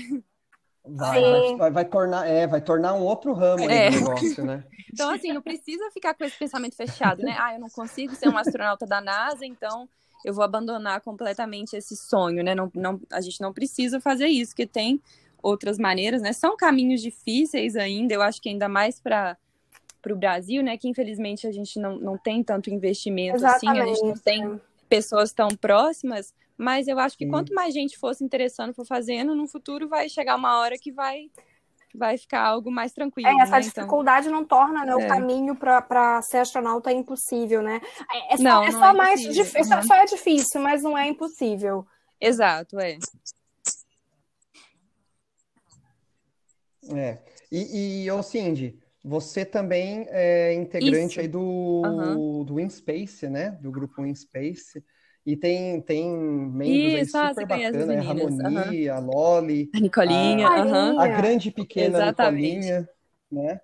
[0.84, 3.90] Vai, vai, vai, vai, tornar, é, vai tornar um outro ramo é.
[3.90, 4.64] do negócio, né?
[4.92, 7.36] Então, assim, não precisa ficar com esse pensamento fechado, né?
[7.38, 9.88] Ah, eu não consigo ser um astronauta da NASA, então
[10.24, 12.56] eu vou abandonar completamente esse sonho, né?
[12.56, 15.00] Não, não, a gente não precisa fazer isso, que tem
[15.40, 16.32] outras maneiras, né?
[16.32, 19.36] São caminhos difíceis ainda, eu acho que ainda mais para
[20.02, 20.78] para o Brasil, né?
[20.78, 23.68] Que infelizmente a gente não, não tem tanto investimento Exatamente.
[23.68, 24.60] assim, a gente não tem
[24.90, 27.30] pessoas tão próximas, mas eu acho que Sim.
[27.30, 31.30] quanto mais gente fosse interessando for fazendo, no futuro vai chegar uma hora que vai
[31.92, 33.28] vai ficar algo mais tranquilo.
[33.28, 33.60] É, essa né?
[33.60, 34.38] Então dificuldade então...
[34.38, 35.08] não torna né, o é.
[35.08, 37.80] caminho para ser astronauta impossível, né?
[38.12, 39.82] É, é só, não, é só é mais difícil, uhum.
[39.82, 41.86] só é difícil, mas não é impossível.
[42.20, 42.98] Exato, é.
[46.94, 47.18] É.
[47.50, 51.20] E, e ô Cindy, você também é integrante Isso.
[51.20, 52.44] aí do, uhum.
[52.44, 53.50] do InSpace, né?
[53.60, 54.82] Do grupo InSpace.
[55.24, 57.98] E tem, tem membros Isso, aí super bacanas, né?
[57.98, 58.98] Harmonia, uhum.
[58.98, 59.70] a Loli.
[59.74, 61.00] A Nicolinha, a, uhum.
[61.00, 62.56] a grande pequena Exatamente.
[62.56, 62.88] Nicolinha,
[63.30, 63.60] né?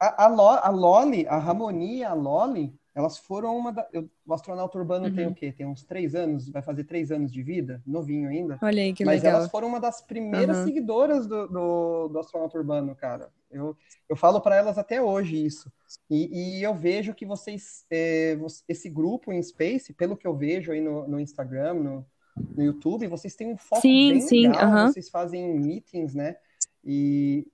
[0.00, 3.88] A, a, Lo, a Loli, a Harmonia, a Loli, elas foram uma da.
[3.92, 5.14] Eu, o astronauta urbano uhum.
[5.14, 5.50] tem o quê?
[5.50, 8.58] Tem uns três anos, vai fazer três anos de vida, novinho ainda.
[8.60, 9.40] Olha aí, que Mas legal.
[9.40, 10.64] elas foram uma das primeiras uhum.
[10.64, 13.30] seguidoras do, do, do, astronauta urbano, cara.
[13.50, 13.76] Eu,
[14.08, 15.72] eu falo para elas até hoje isso.
[16.08, 18.36] E, e eu vejo que vocês, é,
[18.68, 22.06] esse grupo em Space, pelo que eu vejo aí no, no Instagram, no,
[22.54, 24.70] no YouTube, vocês têm um foco sim, bem sim, legal.
[24.70, 24.92] Uhum.
[24.92, 26.36] Vocês fazem meetings, né?
[26.84, 27.46] E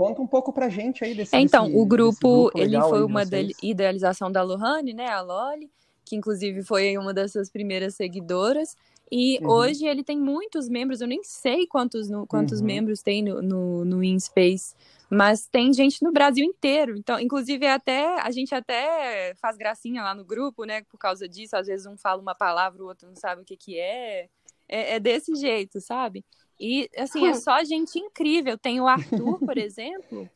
[0.00, 3.20] Conta um pouco pra gente aí desse Então, desse, o grupo, grupo ele foi uma
[3.62, 5.70] idealização da Lohane, né, a Loli,
[6.06, 8.74] que inclusive foi uma das suas primeiras seguidoras.
[9.12, 9.50] E uhum.
[9.50, 12.66] hoje ele tem muitos membros, eu nem sei quantos, no, quantos uhum.
[12.66, 14.74] membros tem no, no, no InSpace,
[15.10, 16.96] mas tem gente no Brasil inteiro.
[16.96, 20.80] Então, inclusive, até a gente até faz gracinha lá no grupo, né?
[20.88, 23.54] Por causa disso, às vezes um fala uma palavra, o outro não sabe o que,
[23.54, 24.30] que é.
[24.66, 26.24] É, é desse jeito, sabe?
[26.60, 28.58] E, assim, é só gente incrível.
[28.58, 30.28] Tem o Arthur, por exemplo.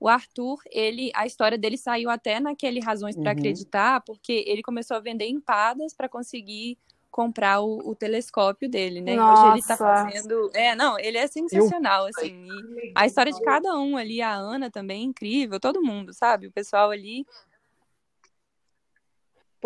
[0.00, 3.38] O Arthur, ele, a história dele saiu até naquele Razões para uhum.
[3.38, 6.78] Acreditar, porque ele começou a vender empadas para conseguir
[7.10, 9.16] comprar o, o, telescópio dele, né?
[9.16, 9.42] Nossa.
[9.42, 10.50] Hoje ele tá fazendo.
[10.52, 12.08] É, não, ele é sensacional, Eu...
[12.08, 12.46] assim.
[12.46, 16.46] E a história de cada um ali, a Ana também é incrível, todo mundo, sabe?
[16.46, 17.26] O pessoal ali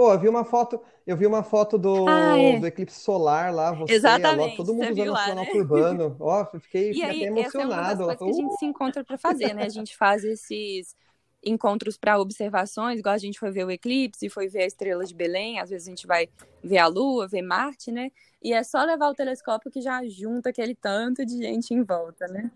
[0.00, 2.58] Pô, eu vi uma foto, eu vi uma foto do, ah, é.
[2.58, 5.50] do eclipse solar lá, você, Exatamente, todo mundo usando lá, né?
[5.54, 6.16] urbano.
[6.18, 7.42] Ó, fiquei, fiquei aí, até emocionado.
[7.42, 9.64] Essa é uma das coisas que a gente se encontra para fazer, né?
[9.64, 10.96] A gente faz esses
[11.44, 15.14] encontros para observações, igual a gente foi ver o eclipse, foi ver a estrela de
[15.14, 16.30] Belém, às vezes a gente vai
[16.64, 18.10] ver a Lua, ver Marte, né?
[18.42, 22.26] E é só levar o telescópio que já junta aquele tanto de gente em volta,
[22.26, 22.50] né?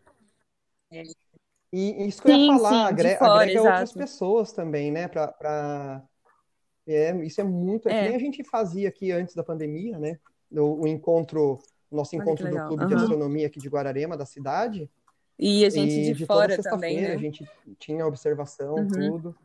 [0.91, 1.03] É.
[1.71, 5.09] E isso que eu ia falar, sim, agrega, fora, agrega outras pessoas também, né?
[5.09, 6.03] Pra, pra
[6.87, 7.89] é, isso é muito.
[7.89, 8.03] É, é.
[8.03, 10.19] que nem a gente fazia aqui antes da pandemia, né?
[10.51, 11.59] O, o encontro,
[11.91, 12.89] o nosso encontro do Clube uhum.
[12.89, 14.91] de Astronomia aqui de Guararema, da cidade.
[15.39, 17.13] E a gente e de, de fora também, né?
[17.13, 17.45] A gente
[17.79, 18.89] tinha observação, uhum.
[18.89, 19.37] tudo.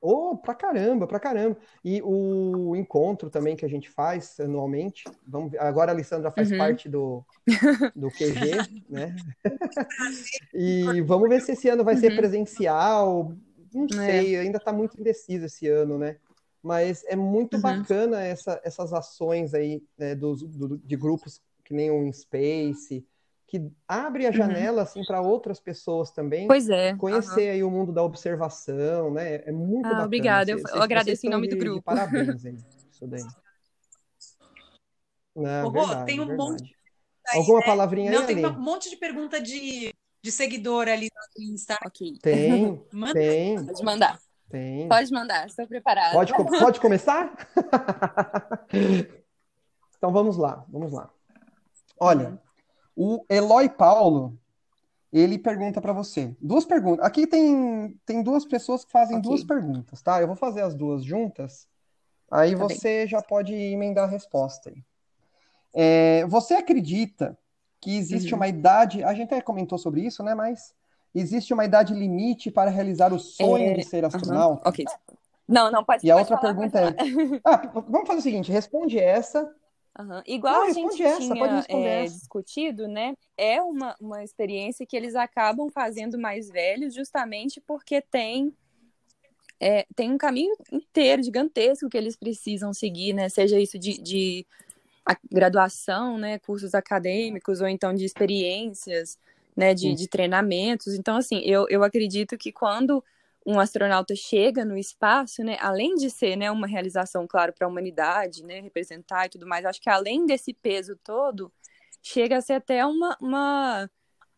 [0.00, 1.56] Oh, pra caramba, pra caramba.
[1.84, 5.04] E o encontro também que a gente faz anualmente.
[5.26, 5.60] Vamos ver.
[5.60, 6.58] Agora a Alessandra faz uhum.
[6.58, 7.24] parte do,
[7.96, 9.16] do QG, né?
[10.54, 12.16] e vamos ver se esse ano vai ser uhum.
[12.16, 13.32] presencial.
[13.74, 14.06] Não é.
[14.06, 14.40] sei, é.
[14.40, 16.16] ainda tá muito indeciso esse ano, né?
[16.66, 17.62] Mas é muito uhum.
[17.62, 23.06] bacana essa, essas ações aí né, dos, do, de grupos que nem o InSpace,
[23.46, 24.34] que abre a uhum.
[24.34, 24.82] janela uhum.
[24.82, 26.48] assim para outras pessoas também.
[26.48, 26.96] Pois é.
[26.96, 27.52] Conhecer uhum.
[27.52, 29.42] aí o mundo da observação, né?
[29.46, 30.06] É muito ah, bacana.
[30.06, 31.82] Obrigada, eu, eu agradeço em nome de, do grupo.
[31.82, 32.56] parabéns aí,
[32.90, 33.22] isso daí.
[35.36, 36.50] Não, verdade, tem um verdade.
[36.50, 36.76] monte.
[37.28, 37.66] Aí, Alguma né?
[37.66, 38.34] palavrinha Não, aí?
[38.34, 41.78] Tem um monte de pergunta de, de seguidor ali no Insta.
[41.86, 42.18] Okay.
[42.20, 42.82] Tem,
[43.14, 43.64] tem.
[43.64, 44.18] Pode mandar.
[44.48, 44.88] Tem.
[44.88, 46.12] Pode mandar, estou preparada.
[46.12, 47.32] Pode, pode começar?
[49.98, 51.10] então vamos lá, vamos lá.
[51.98, 52.40] Olha,
[52.94, 54.38] o Eloy Paulo,
[55.12, 56.34] ele pergunta para você.
[56.40, 57.04] Duas perguntas.
[57.04, 59.28] Aqui tem, tem duas pessoas que fazem okay.
[59.28, 60.20] duas perguntas, tá?
[60.20, 61.66] Eu vou fazer as duas juntas.
[62.30, 63.08] Aí tá você bem.
[63.08, 64.82] já pode emendar a resposta aí.
[65.74, 67.36] É, você acredita
[67.80, 68.38] que existe uhum.
[68.38, 69.02] uma idade.
[69.04, 70.34] A gente até comentou sobre isso, né?
[70.34, 70.74] Mas
[71.14, 73.74] existe uma idade limite para realizar o sonho é...
[73.74, 74.62] de ser astronauta?
[74.64, 74.70] Uhum.
[74.70, 74.84] Ok.
[75.48, 76.94] Não, não pode E a outra pergunta é.
[77.44, 79.42] Ah, vamos fazer o seguinte: responde essa.
[79.98, 80.22] Uhum.
[80.26, 83.14] Igual não, a gente essa, tinha é, discutido, né?
[83.36, 88.52] É uma, uma experiência que eles acabam fazendo mais velhos, justamente porque tem
[89.58, 93.28] é, tem um caminho inteiro gigantesco que eles precisam seguir, né?
[93.28, 94.46] Seja isso de, de
[95.30, 96.38] graduação, né?
[96.40, 99.18] Cursos acadêmicos ou então de experiências
[99.56, 100.94] né, de, de treinamentos.
[100.94, 103.02] Então, assim, eu, eu acredito que quando
[103.46, 107.70] um astronauta chega no espaço, né, além de ser, né, uma realização, claro, para a
[107.70, 111.52] humanidade, né, representar e tudo mais, acho que além desse peso todo,
[112.02, 113.90] chega a ser até uma, uma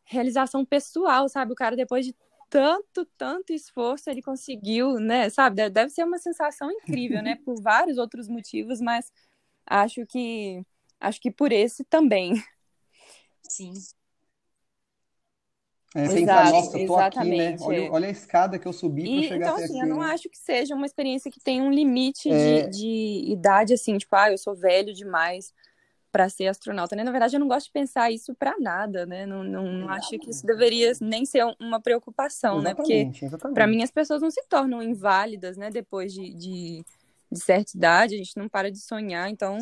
[0.04, 1.52] realização pessoal, sabe?
[1.52, 2.14] O cara, depois de
[2.50, 5.28] tanto, tanto esforço, ele conseguiu, né?
[5.30, 5.68] Sabe?
[5.68, 7.36] Deve ser uma sensação incrível, né?
[7.44, 9.12] Por vários outros motivos, mas
[9.66, 10.62] acho que
[11.00, 12.42] acho que por esse também.
[13.48, 13.72] Sim.
[15.94, 17.34] É, pensar, Exato, nossa, tô aqui, né?
[17.34, 17.90] exatamente, Olha, é.
[17.90, 20.12] olha a escada que eu subi para chegar então, até assim, aqui, eu não né?
[20.12, 22.66] acho que seja uma experiência que tem um limite É.
[22.68, 25.52] de, de idade, assim, tipo, ah, eu sou velho demais
[26.12, 27.04] para ser astronauta, né?
[27.04, 29.24] Na verdade, eu não gosto de pensar isso para nada, né?
[29.26, 32.74] Não, não, não acho que isso deveria nem ser um- uma preocupação, né?
[32.74, 33.54] Porque Exatamente, exatamente.
[33.54, 35.70] para mim as pessoas não se tornam inválidas, né?
[35.70, 36.84] Depois de, de,
[37.30, 39.58] de certa idade, a gente não para de sonhar, então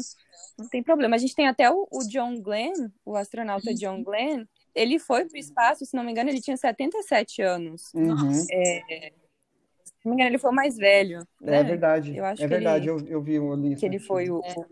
[0.58, 1.16] não tem problema.
[1.16, 4.44] A gente tem até o, o John Glenn, o astronauta John Glenn,
[4.76, 7.92] ele foi para o espaço, se não me engano, ele tinha 77 anos.
[7.94, 8.08] Uhum.
[8.08, 8.44] Nossa.
[8.44, 11.64] Se não me engano, ele foi o mais velho, É né?
[11.64, 12.16] verdade.
[12.16, 13.34] Eu acho é que verdade, ele- eu, eu vi
[13.72, 14.06] isso Que ele aqui.
[14.06, 14.66] foi o, o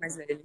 [0.00, 0.40] mais velho.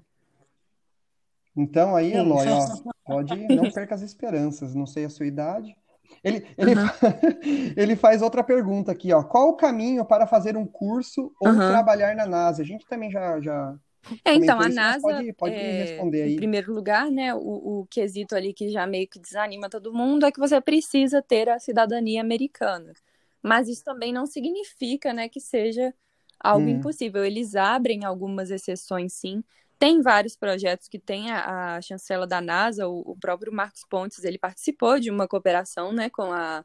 [1.56, 2.18] Então aí, Sim.
[2.18, 2.60] Eloy, ó,
[3.06, 5.76] pode, não perca as esperanças, não sei a sua idade.
[6.24, 6.86] Ele, ele, Uhum.
[7.78, 9.24] ele faz outra pergunta aqui, ó.
[9.24, 11.58] Qual o caminho para fazer um curso ou Uhum.
[11.58, 12.62] trabalhar na NASA?
[12.62, 13.76] A gente também já, já
[14.24, 16.36] É, então, a NASA, pode, pode é, responder em aí.
[16.36, 20.32] primeiro lugar, né, o, o quesito ali que já meio que desanima todo mundo é
[20.32, 22.94] que você precisa ter a cidadania americana.
[23.42, 25.94] Mas isso também não significa, né, que seja
[26.40, 26.72] algo Hum.
[26.72, 27.24] impossível.
[27.26, 29.44] Eles abrem algumas exceções, sim.
[29.78, 34.24] Tem vários projetos que tem a, a chancela da NASA, o, o próprio Marcos Pontes,
[34.24, 36.64] ele participou de uma cooperação, né, com a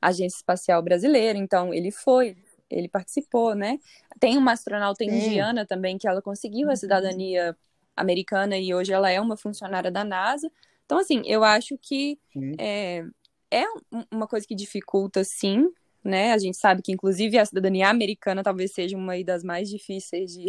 [0.00, 2.44] Agência Espacial Brasileira, então ele foi, ele
[2.88, 3.78] participou, né?
[4.18, 5.10] Tem uma astronauta Sim.
[5.10, 7.56] indiana também que ela conseguiu a cidadania
[7.96, 10.50] americana e hoje ela é uma funcionária da NASA.
[10.86, 12.18] Então, assim, eu acho que
[12.58, 13.04] é,
[13.50, 15.68] é um- uma coisa que dificulta, sim,
[16.02, 16.32] né?
[16.32, 20.46] A gente sabe que, inclusive, a cidadania americana talvez seja uma das mais difíceis de,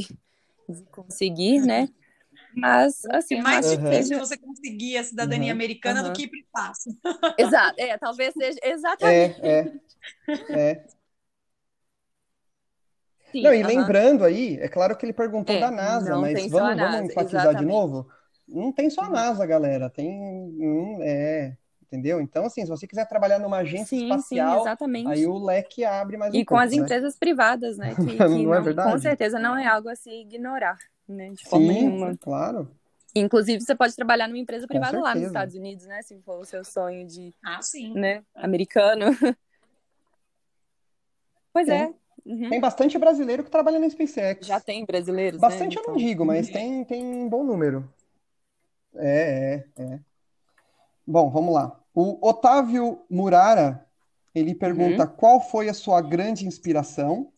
[0.70, 1.88] de conseguir, né?
[2.54, 5.52] Mas, assim, É mais difícil seja- você conseguir a cidadania Uhum.
[5.52, 6.10] americana Uhum.
[6.10, 6.90] do que ir para o espaço.
[7.38, 9.42] Exato, é, talvez seja exatamente.
[9.42, 9.72] É,
[10.28, 10.86] é, é.
[13.32, 16.78] Sim, Não, e lembrando aí, é claro que ele perguntou É, da NASA, mas vamos,
[16.80, 17.66] vamos NASA, enfatizar de exatamente.
[17.66, 18.10] novo?
[18.48, 19.90] Não tem só a NASA, galera.
[19.90, 20.10] Tem.
[20.12, 22.20] hum, é, entendeu?
[22.22, 25.10] Então, assim, se você quiser trabalhar numa agência Sim, sim, espacial, exatamente.
[25.10, 26.84] aí o leque abre mais um E com pouco, as né?
[26.84, 27.96] empresas privadas, né?
[27.96, 28.94] Que, Não que é não- verdade?
[28.94, 30.78] com certeza não é algo a se ignorar,
[31.08, 31.30] né?
[31.32, 32.18] De forma Sim, nenhuma.
[32.22, 32.76] claro.
[33.16, 35.28] Inclusive, você pode trabalhar numa empresa privada lá nos.
[35.28, 36.02] Estados Unidos, né?
[36.02, 37.94] Se for o seu sonho de, Ah, sim.
[37.96, 39.08] né, americano.
[41.54, 41.94] Pois é.
[42.26, 42.50] Uhum.
[42.50, 44.46] Tem bastante brasileiro que trabalha na SpaceX.
[44.48, 45.48] Já tem brasileiros, né?
[45.48, 47.92] Bastante eu não Então, digo, mas tem, tem um bom número.
[48.96, 50.00] É, é, é.
[51.06, 51.80] Bom, vamos lá.
[51.94, 53.86] O Otávio Murara,
[54.34, 55.10] ele pergunta Uhum.
[55.16, 57.32] qual foi a sua grande inspiração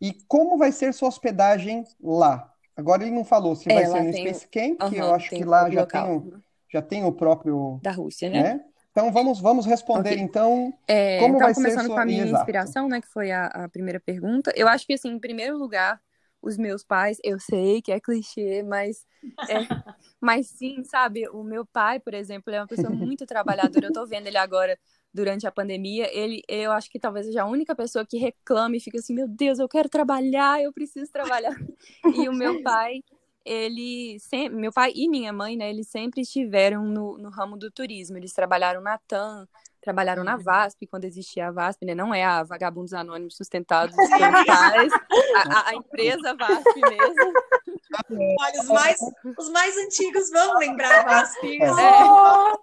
[0.00, 2.52] e como vai ser sua hospedagem lá.
[2.76, 5.30] Agora ele não falou se É, vai ser no tem Space Camp, que eu acho
[5.30, 8.42] que lá já tem o, já tem o próprio, da Rússia, né?
[8.42, 8.64] né?
[8.92, 10.18] Então vamos, vamos responder Ok.
[10.18, 10.72] então.
[10.88, 12.28] É, Como então, vai começando sua- com a minha Exato.
[12.28, 16.00] inspiração, né, que foi a, a primeira pergunta, eu acho que, assim, em primeiro lugar,
[16.42, 19.06] os meus pais, eu sei que é clichê, mas,
[19.48, 19.60] é,
[20.20, 24.06] mas sim, sabe, o meu pai, por exemplo, é uma pessoa muito trabalhadora, eu tô
[24.06, 24.78] vendo ele agora
[25.14, 28.80] durante a pandemia, ele, eu acho que talvez seja a única pessoa que reclama e
[28.80, 31.54] fica assim, meu Deus, eu quero trabalhar, eu preciso trabalhar,
[32.12, 33.02] e o meu pai,
[33.44, 37.70] ele sempre, meu pai e minha mãe, né, eles sempre estiveram no, no ramo do
[37.70, 39.46] turismo, eles trabalharam na TAM,
[39.80, 41.94] trabalharam na VASP, quando existia a VASP, né?
[41.94, 43.94] Não é a Vagabundos Anônimos Sustentados
[44.46, 44.92] pais,
[45.34, 47.32] a, a- a empresa VASP mesmo.
[48.40, 48.98] Olha, os mais,
[49.36, 51.76] os mais antigos vão lembrar das filhas.
[51.78, 52.04] É.
[52.04, 52.58] Oh,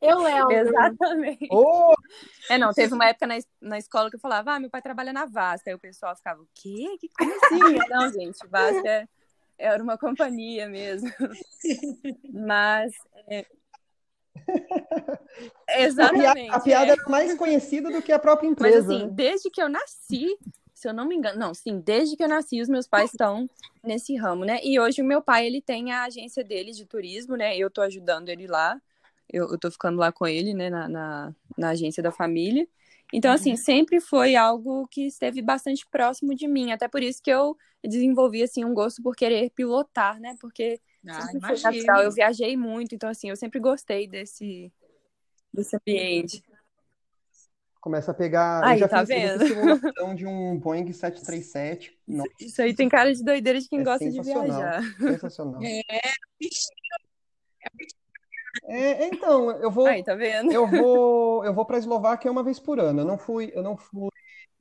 [0.00, 0.52] eu lembro.
[0.52, 1.48] Exatamente.
[1.50, 1.94] Ô,
[2.48, 5.12] É, não, teve uma época na, na escola que eu falava, ah, meu pai trabalha
[5.12, 5.68] na VASP.
[5.70, 6.96] Aí o pessoal ficava, o quê?
[7.00, 7.58] Que, como assim?
[7.90, 9.08] não, gente, VASP é,
[9.58, 11.10] era uma companhia mesmo.
[12.32, 12.92] Mas,
[13.28, 13.46] é...
[14.46, 14.52] a
[15.66, 16.50] piada, Exatamente.
[16.50, 16.96] a piada é.
[16.96, 18.94] é mais conhecida do que a própria Mas empresa.
[18.94, 19.12] assim, né?
[19.12, 20.36] desde que eu nasci,
[20.74, 23.48] se eu não me engano, não, sim, desde que eu nasci, os meus pais estão
[23.82, 24.60] nesse ramo, né?
[24.62, 27.56] E hoje o meu pai, ele tem a agência dele de turismo, né?
[27.56, 28.80] Eu tô ajudando ele lá,
[29.32, 32.68] eu, eu tô ficando lá com ele, né, na, na, na agência da família.
[33.16, 37.30] Então, assim, sempre foi algo que esteve bastante próximo de mim, até por isso que
[37.30, 40.36] eu desenvolvi, assim, um gosto por querer pilotar, né?
[40.40, 44.72] Porque Ah, natural, eu viajei muito, então, assim, eu sempre gostei desse,
[45.52, 46.42] desse ambiente.
[47.80, 48.64] Começa a pegar.
[48.64, 49.46] eu Aí, já tá fiz, eu vendo?
[49.46, 51.96] simulação de um Boeing 737.
[52.08, 54.82] Nossa, Isso aí tem cara de doideira de quem É gosta de viajar.
[54.98, 55.62] sensacional.
[55.62, 56.10] É, É,
[58.68, 60.52] então, eu vou, Aí, tá vendo?
[60.52, 63.00] eu vou, eu vou para a Eslováquia uma vez por ano.
[63.00, 64.08] Eu não fui, eu não fui,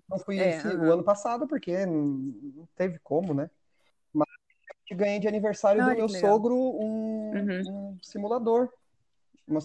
[0.09, 3.49] não fui É, esse- o ano passado porque não teve como, né?
[4.13, 4.27] Mas
[4.89, 6.21] eu ganhei de aniversário do meu legal.
[6.21, 7.93] sogro um, Uhum.
[7.93, 8.69] um simulador.
[9.47, 9.61] Uma-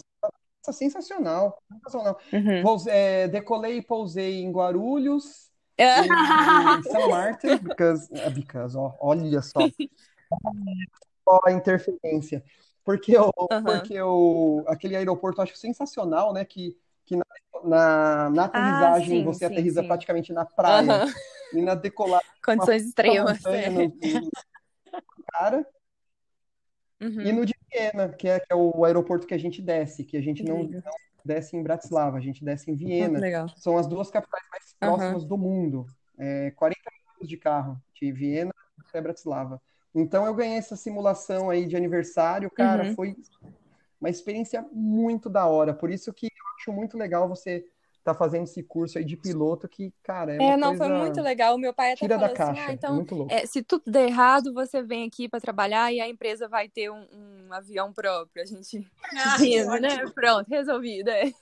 [0.70, 2.18] sensacional, sensacional.
[2.32, 2.62] Uhum.
[2.62, 6.00] Pousei- é, decolei e pousei em Guarulhos, É.
[6.78, 9.60] em São Martin, because, é, because, ó, olha só,
[11.26, 12.42] Ó a interferência,
[12.88, 13.62] porque o, Aham.
[13.80, 16.74] porque o, aquele aeroporto eu acho sensacional, né, que,
[17.04, 17.24] que na,
[17.62, 19.88] na, na aterrissagem sim, você sim, aterrissa sim.
[19.88, 21.12] praticamente na praia, Aham.
[21.52, 23.44] e na decolagem Condições extremas.
[23.44, 23.68] é.
[23.68, 24.30] no, no
[25.26, 25.66] cara,
[26.98, 27.34] e Uhum.
[27.34, 30.22] no de Viena, que é, que é o aeroporto que a gente desce, que a
[30.22, 30.82] gente não, Incrível.
[30.82, 33.20] não desce em Bratislava, a gente desce em Muito Viena.
[33.20, 33.48] legal.
[33.58, 35.84] São as duas capitais mais próximas do mundo.
[36.16, 39.60] É 40 minutos de carro, de Viena até Bratislava.
[39.94, 42.94] Então eu ganhei essa simulação aí de aniversário, cara, Uhum.
[42.94, 43.16] foi
[44.00, 45.74] uma experiência muito da hora.
[45.74, 47.64] Por isso que eu acho muito legal você
[47.98, 51.20] estar fazendo esse curso aí de piloto, que, cara, é É, não, foi coisa muito
[51.22, 51.54] legal.
[51.54, 53.32] O meu pai até tira da falou assim: caixa, ah, é então, muito louco.
[53.32, 56.90] é, se tudo der errado, você vem aqui para trabalhar e a empresa vai ter
[56.90, 57.06] um,
[57.48, 58.42] um avião próprio.
[58.42, 58.78] A gente
[59.16, 60.06] Ah, vindo, né?
[60.14, 61.08] Pronto, resolvido.
[61.10, 61.32] é.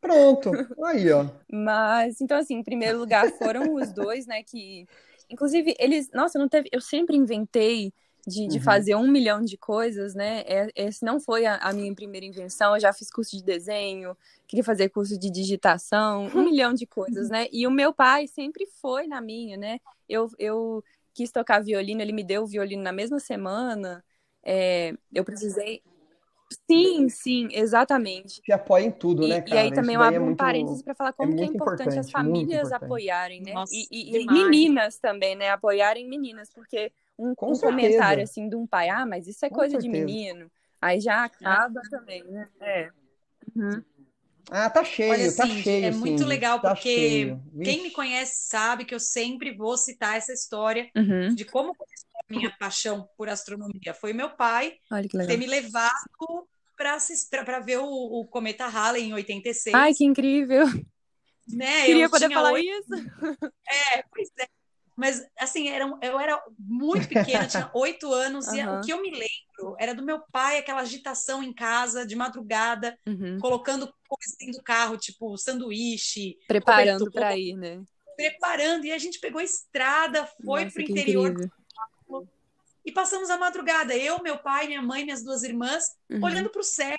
[0.00, 0.50] Pronto,
[0.84, 1.24] aí, ó.
[1.52, 4.42] Mas, então, assim, em primeiro lugar foram os dois, né?
[4.42, 4.86] Que,
[5.30, 6.10] inclusive, eles.
[6.12, 6.68] Nossa, não teve.
[6.72, 7.92] Eu sempre inventei
[8.26, 8.62] de, de Uhum.
[8.64, 10.40] fazer um milhão de coisas, né?
[10.46, 12.74] É- Esse não foi a, a minha primeira invenção.
[12.74, 14.16] Eu já fiz curso de desenho,
[14.46, 17.46] queria fazer curso de digitação, um milhão de coisas, né?
[17.52, 19.78] E o meu pai sempre foi na minha, né?
[20.08, 24.04] Eu, eu quis tocar violino, ele me deu o violino na mesma semana.
[24.42, 25.82] É, eu precisei.
[26.70, 28.44] Sim, sim, exatamente.
[28.44, 29.58] Te apoia em tudo, E, né, e cara?
[29.58, 30.34] aí Isso também eu daí abro é um muito...
[30.34, 32.72] parênteses para falar como que é muito importante as importante, muito famílias importante.
[32.72, 33.54] apoiarem, né?
[33.54, 35.50] Nossa, E, e- e meninas também, né?
[35.50, 39.50] Apoiarem meninas, porque um, Com um comentário assim de um pai, ah, mas isso é
[39.50, 39.90] Com coisa de certeza.
[39.90, 42.48] menino, aí já acaba também, né?
[42.60, 42.90] É.
[43.56, 43.84] Uhum.
[44.50, 47.36] Ah, tá cheio, Olha, tá Cindy, cheio, é muito Cindy, legal tá porque.
[47.62, 51.36] Quem me conhece sabe que eu sempre vou citar essa história Uhum.
[51.36, 53.92] de como começou minha paixão por astronomia.
[53.94, 54.76] Foi meu pai
[55.26, 55.94] ter me levado
[56.76, 59.74] para ver o, o cometa Halley em 86.
[59.76, 60.64] Ai, que incrível.
[61.48, 61.86] né?
[61.86, 62.94] Queria eu poder falar oito- isso.
[63.68, 64.46] É, pois é.
[64.96, 68.78] Mas, assim, era, eu era muito pequena, tinha oito anos, e Aham.
[68.78, 72.98] o que eu me lembro era do meu pai, aquela agitação em casa, de madrugada,
[73.06, 73.38] Uhum.
[73.40, 77.82] colocando coisas dentro do carro, tipo sanduíche, Preparando para ir, né?
[78.16, 78.84] preparando.
[78.84, 81.50] E a gente pegou a estrada, foi pro que interior incrível.
[82.84, 83.96] E passamos a madrugada.
[83.96, 86.22] Eu, meu pai, minha mãe, minhas duas irmãs, Uhum.
[86.22, 86.96] olhando para o céu.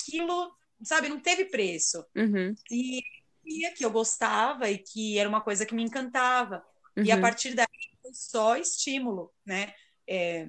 [0.00, 2.04] Aquilo, sabe, não teve preço.
[2.16, 2.54] Uhum.
[2.70, 3.02] E,
[3.44, 6.64] e que eu gostava e que era uma coisa que me encantava.
[7.04, 7.22] E a Uhum.
[7.22, 7.66] partir daí
[8.02, 9.74] foi só estímulo, né?
[10.08, 10.48] É,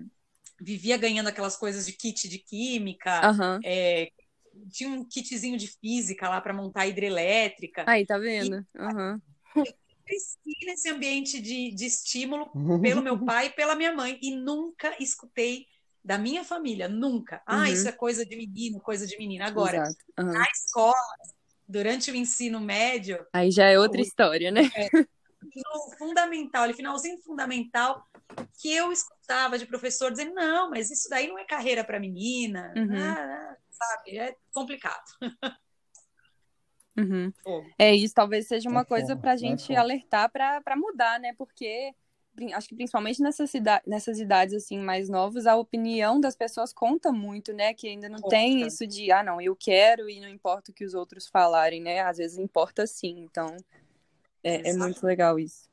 [0.61, 3.59] vivia ganhando aquelas coisas de kit de química, Aham.
[3.63, 4.09] é,
[4.71, 7.83] tinha um kitzinho de física lá para montar hidrelétrica.
[7.85, 8.65] Aí, tá vendo?
[8.77, 9.21] Aham.
[10.05, 12.51] Cresci nesse ambiente de, de estímulo
[12.81, 15.67] pelo meu pai e pela minha mãe e nunca escutei
[16.03, 17.41] da minha família, nunca.
[17.45, 17.65] Ah, Uhum.
[17.73, 19.45] isso é coisa de menino, coisa de menina.
[19.47, 19.83] Agora.
[20.17, 20.31] Aham.
[20.33, 20.93] na escola,
[21.67, 24.61] durante o ensino médio, Aí já é outra O- história, né?
[25.55, 28.05] no fundamental, ali, finalzinho fundamental,
[28.59, 32.73] que eu escutava de professor dizendo, não, mas isso daí não é carreira para menina,
[32.75, 32.95] Uhum.
[32.95, 33.17] ah,
[33.51, 34.17] ah, sabe?
[34.17, 35.03] É complicado.
[36.97, 37.31] Uhum.
[37.43, 37.65] Fogo.
[37.77, 39.79] É isso, talvez seja uma É coisa fogo, pra é gente fogo.
[39.79, 41.33] alertar pra pra mudar, né?
[41.33, 41.93] Porque
[42.53, 47.11] acho que principalmente nessas, cida- nessas idades assim mais novas, a opinião das pessoas conta
[47.11, 47.73] muito, né?
[47.73, 48.29] Que ainda não Conta.
[48.29, 51.81] tem isso de, ah, não, eu quero e não importa o que os outros falarem,
[51.81, 52.01] né?
[52.01, 53.55] Às vezes importa sim, então
[54.43, 55.69] é, é muito legal isso.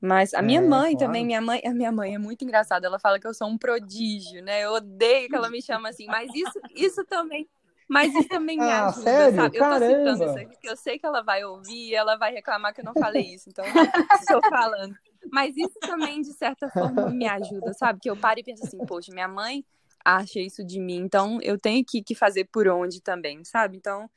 [0.00, 1.06] Mas a minha É, mãe claro.
[1.06, 3.56] também, minha mãe, a minha mãe é muito engraçada, ela fala que eu sou um
[3.56, 4.64] prodígio, né?
[4.64, 7.48] Eu odeio que ela me chama assim, mas isso, isso também,
[7.92, 9.30] mas isso também me Ah, ajuda, sério?
[9.30, 9.58] sabe?
[9.58, 10.24] Eu tô citando Caramba!
[10.24, 12.84] isso aqui porque eu sei que ela vai ouvir e ela vai reclamar que eu
[12.84, 13.76] não falei isso, então
[14.20, 14.96] estou falando.
[15.30, 18.00] Mas isso também, de certa forma, me ajuda, sabe?
[18.00, 19.64] Que eu paro e penso assim, poxa, minha mãe
[20.04, 23.76] acha isso de mim, então eu tenho que, que fazer por onde também, sabe?
[23.76, 24.10] Então,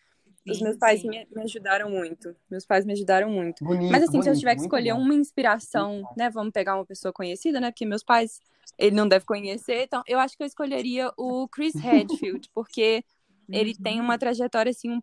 [0.47, 2.35] os Sim, meus pais me, me ajudaram muito.
[2.49, 3.63] Meus pais me ajudaram muito.
[3.63, 5.01] Bonito, Mas assim, se eu bonito, tiver que escolher bom.
[5.01, 6.29] uma inspiração, né?
[6.29, 7.71] Vamos pegar uma pessoa conhecida, né?
[7.71, 8.39] Porque meus pais,
[8.77, 13.03] ele não deve conhecer, então eu acho que eu escolheria o Chris Hadfield, porque
[13.51, 15.01] ele tem uma trajetória assim, um-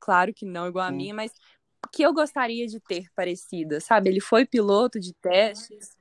[0.00, 1.32] claro que não igual a minha, mas
[1.92, 4.10] que eu gostaria de ter parecida, sabe?
[4.10, 5.96] Ele foi piloto de testes.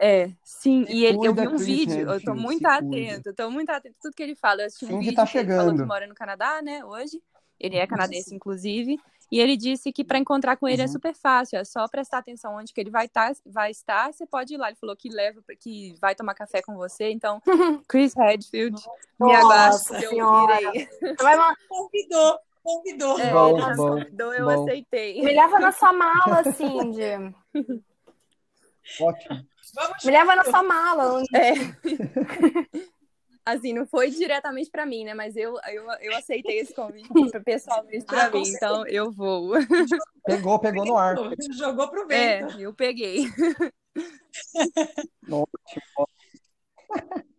[0.00, 3.50] É, sim, e ele, eu vi um Chris vídeo, eu tô muito atenta, eu tô
[3.50, 4.62] muito atenta a tudo que ele fala.
[4.62, 7.20] Eu assisti um vídeo tá que ele falou que mora no Canadá, né, hoje.
[7.58, 8.96] Ele é canadense, inclusive.
[9.30, 10.92] E ele disse que para encontrar com ele é Uhum.
[10.92, 14.54] super fácil, é só prestar atenção onde que ele vai, tá, vai estar, você pode
[14.54, 14.68] ir lá.
[14.68, 17.10] Ele falou que leva, que vai tomar café com você.
[17.10, 17.40] Então,
[17.88, 18.80] Chris Redfield,
[19.20, 20.60] me aguarde, eu Senhora.
[20.60, 20.88] irei.
[21.68, 23.18] Convidou, convidou.
[23.20, 24.64] É, Bom, ele bom, convidou, eu bom.
[24.64, 25.22] aceitei.
[25.22, 27.34] me leva na sua mala, Cindy.
[29.00, 29.46] Ótimo.
[29.74, 31.22] Vamos Me leva na sua mala.
[31.34, 31.52] É.
[33.48, 35.14] Assim, não foi diretamente para mim, né?
[35.14, 37.08] Mas eu, eu, eu aceitei esse convite
[37.44, 39.52] pessoalmente para ah, mim, então eu vou.
[40.24, 41.16] Pegou, pegou no ar.
[41.52, 42.58] Jogou pro vento.
[42.58, 43.24] É, eu peguei.
[45.30, 46.08] Ótimo.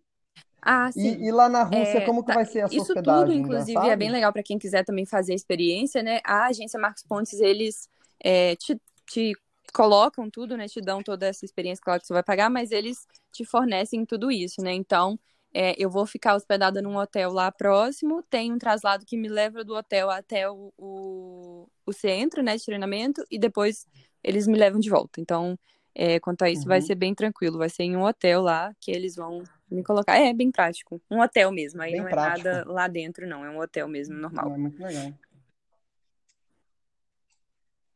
[0.62, 1.16] Ah, sim.
[1.16, 3.26] E, e, lá na Rússia, é, como que tá, vai ser a sua Isso hospedagem?
[3.28, 6.20] tudo, inclusive, é bem legal para quem quiser também fazer a experiência, né?
[6.24, 7.90] A agência Marcos Pontes, eles
[8.20, 9.34] é, te, te
[9.74, 10.68] colocam tudo, né?
[10.68, 14.30] Te dão toda essa experiência, claro que você vai pagar, mas eles te fornecem tudo
[14.30, 14.74] isso, né?
[14.74, 15.18] Então,
[15.54, 19.64] é, eu vou ficar hospedada num hotel lá próximo, tem um traslado que me leva
[19.64, 23.88] do hotel até o, o, o centro, né, de treinamento, e depois
[24.24, 25.20] eles me levam de volta.
[25.20, 25.58] Então,
[25.96, 26.70] é, quanto a isso, uhum.
[26.70, 27.58] vai ser bem tranquilo.
[27.58, 30.18] Vai ser em um hotel lá que eles vão me colocar.
[30.18, 31.02] É, bem prático.
[31.10, 31.82] Um hotel mesmo.
[31.82, 32.48] Aí bem não prático.
[32.48, 33.44] é nada lá dentro, não.
[33.44, 34.54] É um hotel mesmo, normal.
[34.54, 35.14] é muito legal.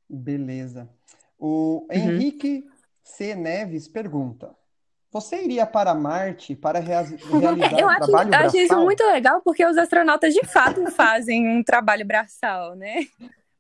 [0.10, 0.90] Beleza.
[1.38, 1.88] O uhum.
[1.92, 2.66] Henrique
[3.04, 3.36] C.
[3.36, 4.56] Neves pergunta:
[5.14, 8.48] Você iria para Marte para rea realizar eu um acho, trabalho eu braçal?
[8.48, 13.06] acho isso muito legal porque os astronautas de fato fazem um trabalho braçal, né?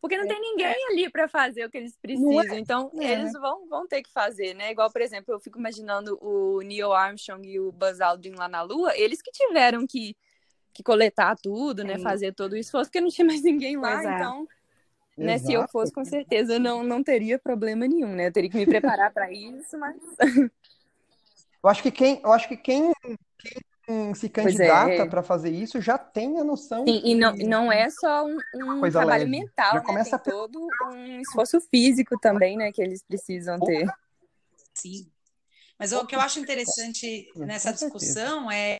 [0.01, 2.41] Porque não tem ninguém ali para fazer o que eles precisam.
[2.41, 2.59] É.
[2.59, 3.39] Então, é, eles né?
[3.39, 4.71] vão, vão ter que fazer, né?
[4.71, 8.63] Igual, por exemplo, eu fico imaginando o Neil Armstrong e o Buzz Aldrin lá na
[8.63, 10.17] Lua, eles que tiveram que,
[10.73, 11.99] que coletar tudo, né?
[11.99, 14.03] Fazer todo o esforço, porque não tinha mais ninguém lá.
[14.03, 14.15] É.
[14.15, 14.47] Então,
[15.15, 18.27] né, se eu fosse, com certeza, não, não teria problema nenhum, né?
[18.27, 19.95] Eu teria que me preparar para isso, mas.
[21.63, 22.91] eu acho que quem, eu acho que quem,
[23.85, 25.05] quem se candidata é.
[25.05, 26.85] para fazer isso já tem a noção.
[26.85, 29.31] Sim, e não, não é só um, um trabalho leve.
[29.31, 29.85] mental, já né?
[29.85, 30.35] Começa tem a...
[30.35, 32.71] todo um esforço físico também, né?
[32.71, 33.87] Que eles precisam ter.
[34.73, 35.09] Sim.
[35.79, 38.77] Mas o que eu acho interessante nessa discussão é,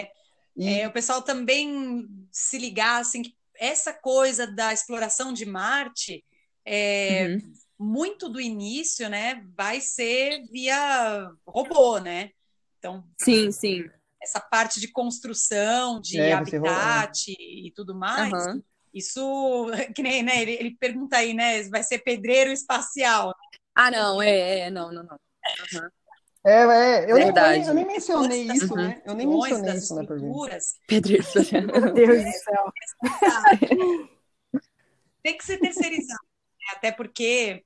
[0.56, 0.80] e...
[0.80, 6.24] é o pessoal também se ligar assim que essa coisa da exploração de Marte,
[6.66, 7.54] é, uhum.
[7.80, 12.32] muito do início, né, vai ser via robô, né?
[12.84, 13.90] Então, sim, sim.
[14.22, 18.62] Essa parte de construção, de é, habitat e tudo mais, uhum.
[18.94, 23.34] isso, que nem, né, ele, ele, pergunta aí, né, vai ser pedreiro espacial.
[23.74, 25.18] Ah, não, é, é não, não, não.
[25.74, 25.90] Uhum.
[26.46, 27.60] É, é, eu, Verdade.
[27.60, 29.02] Nem, eu nem mencionei isso, né?
[29.06, 30.58] Eu nem mencionei isso na pergunta.
[30.86, 31.24] Pedreiro
[31.72, 32.74] Meu Deus do céu.
[35.24, 36.20] Tem que ser terceirizado,
[36.60, 36.74] né?
[36.76, 37.64] até porque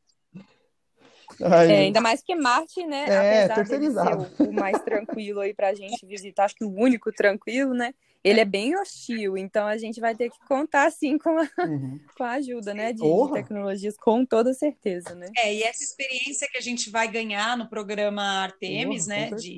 [1.42, 3.06] Ai, é, ainda mais que Marte, né?
[3.08, 4.26] É, apesar terceirizado.
[4.26, 7.74] de ser o, o mais tranquilo aí pra gente visitar, acho que o único tranquilo,
[7.74, 7.94] né?
[8.24, 12.00] Ele é bem hostil, então a gente vai ter que contar sim com a, uhum.
[12.18, 12.92] com a ajuda, né?
[12.92, 15.30] De, de, tecnologias, com toda certeza, né?
[15.38, 19.30] É, e essa experiência que a gente vai ganhar no programa Artemis, né?
[19.32, 19.58] De,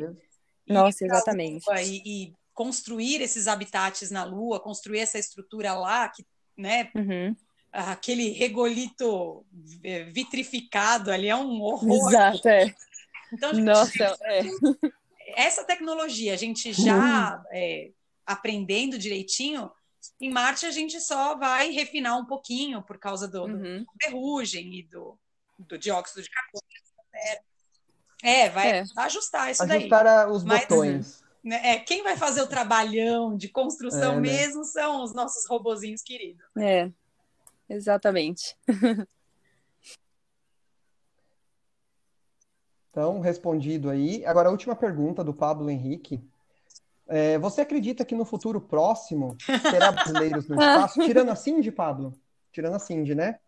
[0.67, 1.65] Nossa, exatamente.
[1.82, 6.25] E, e, construir esses habitats na Lua, construir essa estrutura lá, que,
[6.57, 6.89] né?
[6.93, 7.34] Uhum
[7.72, 9.45] aquele regolito
[9.84, 12.09] é, vitrificado ali é um horror.
[12.09, 12.74] Exato, é.
[13.32, 14.41] Então, gente, Nossa, é.
[15.36, 17.43] essa tecnologia, a gente já uhum.
[17.51, 17.91] é,
[18.26, 19.72] aprendendo direitinho,
[20.20, 23.80] em Marte a gente só vai refinar um pouquinho por causa do, uhum.
[23.80, 25.17] do ferrugem e do,
[25.57, 26.63] do, dióxido de carbono.
[28.22, 28.84] É, vai é.
[28.97, 30.32] ajustar isso Ajustar daí.
[30.32, 31.24] os Mas, botões.
[31.43, 34.22] Né, é, quem vai fazer o trabalhão de construção é, né?
[34.22, 36.45] mesmo são os nossos robozinhos queridos.
[36.57, 36.91] É,
[37.70, 38.57] exatamente.
[42.89, 44.26] Então, respondido aí.
[44.26, 46.22] Agora, a última pergunta do Pablo Henrique.
[47.07, 49.36] É, você acredita que no futuro próximo
[49.72, 50.99] terá brasileiros no espaço?
[51.01, 52.13] Tirando a Cindy, Pablo?
[52.51, 53.39] Tirando a Cindy, né?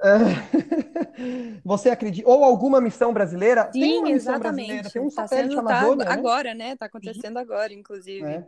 [0.00, 0.08] É.
[1.64, 2.28] Você acredita?
[2.28, 3.70] Ou alguma missão brasileira?
[3.72, 4.66] Sim, Tem uma missão exatamente.
[4.66, 4.90] brasileira.
[4.90, 6.18] Tem um tá satélite sendo, tá Amazônia, tá, né?
[6.18, 6.76] Agora, né?
[6.76, 8.24] Tá acontecendo agora, inclusive.
[8.24, 8.46] É.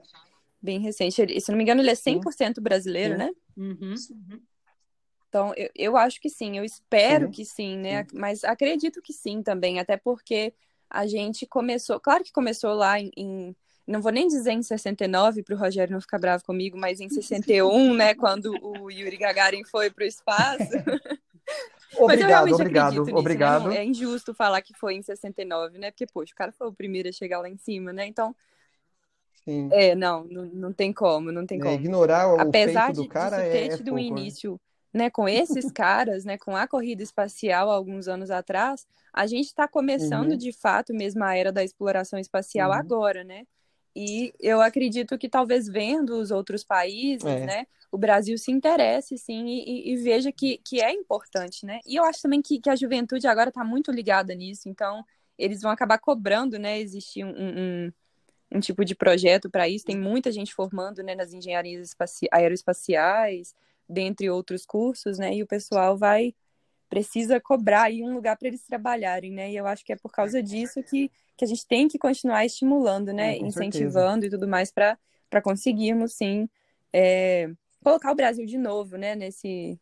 [0.63, 1.41] Bem recente.
[1.41, 2.63] Se não me engano, ele é 100% sim.
[2.63, 3.19] brasileiro, sim.
[3.19, 3.31] né?
[3.57, 3.95] Uhum.
[4.11, 4.41] Uhum.
[5.31, 7.31] Então, eu, eu acho que sim, eu espero sim.
[7.31, 8.05] que sim, né?
[8.05, 8.19] Sim.
[8.19, 10.53] Mas acredito que sim também, até porque
[10.91, 13.57] a gente começou, claro que começou lá em, em
[13.87, 17.09] não vou nem dizer em 69 para o Rogério não ficar bravo comigo, mas em
[17.09, 20.59] 61, né, quando o Yuri Gagarin foi para o espaço.
[21.97, 23.69] obrigado, obrigado, nisso, obrigado.
[23.69, 23.79] Né?
[23.79, 25.93] É injusto falar que foi em 69, né?
[25.93, 28.07] Porque, poxa, o cara foi o primeiro a chegar lá em cima, né?
[28.07, 28.35] Então,
[29.45, 29.69] Sim.
[29.73, 31.75] É, não, não, não tem como, não tem é, como.
[31.75, 34.03] Ignorar o Apesar feito do cara de, de ter é, tido um né?
[34.03, 34.61] início
[34.93, 39.67] né, com esses caras, né, com a corrida espacial alguns anos atrás, a gente está
[39.67, 40.37] começando uhum.
[40.37, 42.77] de fato mesmo a era da exploração espacial uhum.
[42.77, 43.47] agora, né?
[43.95, 47.45] E eu acredito que talvez vendo os outros países, é.
[47.45, 51.81] né, o Brasil se interesse sim e, e, veja que, que é importante, né?
[51.85, 55.05] E eu acho também que, que a juventude agora está muito ligada nisso, então
[55.37, 56.79] eles vão acabar cobrando, né?
[56.79, 57.93] Existir um, um,
[58.53, 59.85] um tipo de projeto para isso.
[59.85, 61.97] Tem muita gente formando, né, nas engenharias
[62.31, 63.55] aeroespaciais
[63.91, 65.35] dentre outros cursos, né?
[65.35, 66.35] E o pessoal vai
[66.89, 69.51] precisa cobrar aí um lugar para eles trabalharem, né?
[69.51, 72.45] E eu acho que é por causa disso que, que a gente tem que continuar
[72.45, 73.37] estimulando, né?
[73.37, 74.27] É, Incentivando certeza.
[74.27, 74.99] e tudo mais para
[75.31, 76.49] para conseguirmos, sim,
[76.93, 77.49] é,
[77.83, 79.79] colocar o Brasil de novo, né, nesse,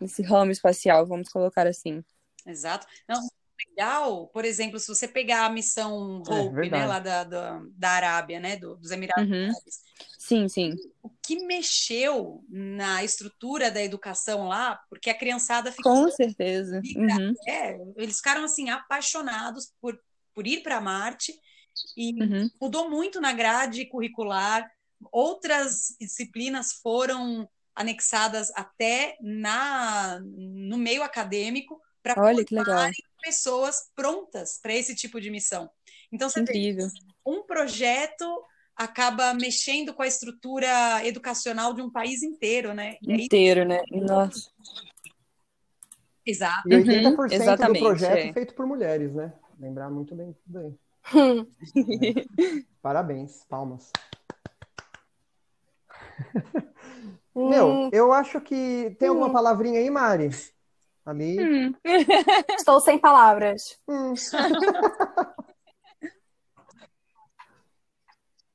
[0.00, 2.02] nesse ramo espacial, vamos colocar assim.
[2.46, 2.86] Exato.
[3.06, 3.20] Não,
[3.68, 7.90] legal, por exemplo, se você pegar a missão Hope, é, né, lá da, da, da,
[7.90, 9.44] Arábia, né, do, dos Emirados uhum.
[9.44, 9.80] Árabes.
[10.18, 10.74] Sim, sim.
[11.02, 15.92] O que mexeu na estrutura da educação lá, porque a criançada ficou...
[15.92, 16.80] Com certeza.
[16.96, 17.34] Uhum.
[17.46, 19.98] É, eles ficaram, assim, apaixonados por,
[20.34, 21.32] por ir para Marte
[21.96, 22.50] e uhum.
[22.60, 24.68] mudou muito na grade curricular.
[25.12, 32.90] Outras disciplinas foram anexadas até na no meio acadêmico para legal
[33.22, 35.70] pessoas prontas para esse tipo de missão.
[36.12, 36.86] Então, você Incrível.
[37.24, 38.24] Um projeto
[38.76, 42.96] acaba mexendo com a estrutura educacional de um país inteiro, né?
[43.02, 43.80] Inteiro, né?
[43.90, 44.50] Nossa.
[46.24, 46.68] Exato.
[46.68, 48.32] E 80% uhum, exatamente, do projeto é.
[48.32, 49.32] feito por mulheres, né?
[49.58, 50.74] Lembrar muito bem tudo aí.
[51.14, 52.64] é.
[52.82, 53.92] Parabéns, palmas.
[57.34, 57.90] Meu, hum.
[57.92, 59.32] eu acho que tem alguma hum.
[59.32, 60.30] palavrinha aí, Mari?
[61.06, 61.38] Ali.
[61.40, 61.72] Hum.
[62.58, 63.78] Estou sem palavras.
[63.88, 64.14] Hum.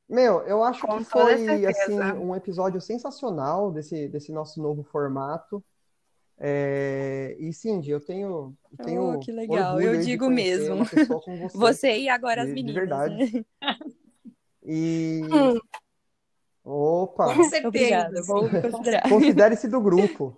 [0.09, 5.63] Meu, eu acho Com que foi assim um episódio sensacional desse, desse nosso novo formato.
[6.37, 7.37] É...
[7.39, 10.83] E Cindy, eu tenho, eu tenho oh, que legal, eu digo mesmo.
[10.83, 11.57] Você.
[11.57, 11.97] você.
[11.99, 12.73] e agora as meninas.
[12.73, 13.33] De verdade.
[13.33, 13.45] Né?
[14.65, 15.57] E hum.
[16.65, 18.21] opa, Com certeza.
[18.27, 19.07] Vou considerar.
[19.07, 20.37] Considere-se do grupo.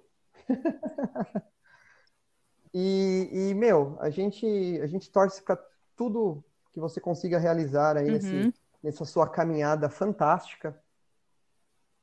[2.74, 4.46] E, e, meu, a gente,
[4.82, 5.58] a gente torce para
[5.96, 6.44] tudo
[6.74, 8.14] que você consiga realizar aí uhum.
[8.14, 10.80] nesse, nessa sua caminhada fantástica.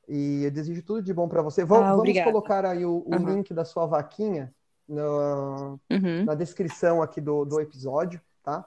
[0.07, 1.65] E eu desejo tudo de bom para você.
[1.65, 3.35] Vamos, ah, vamos colocar aí o, o uhum.
[3.35, 4.53] link da sua vaquinha
[4.87, 6.25] no, uhum.
[6.25, 8.65] na descrição aqui do, do episódio, tá?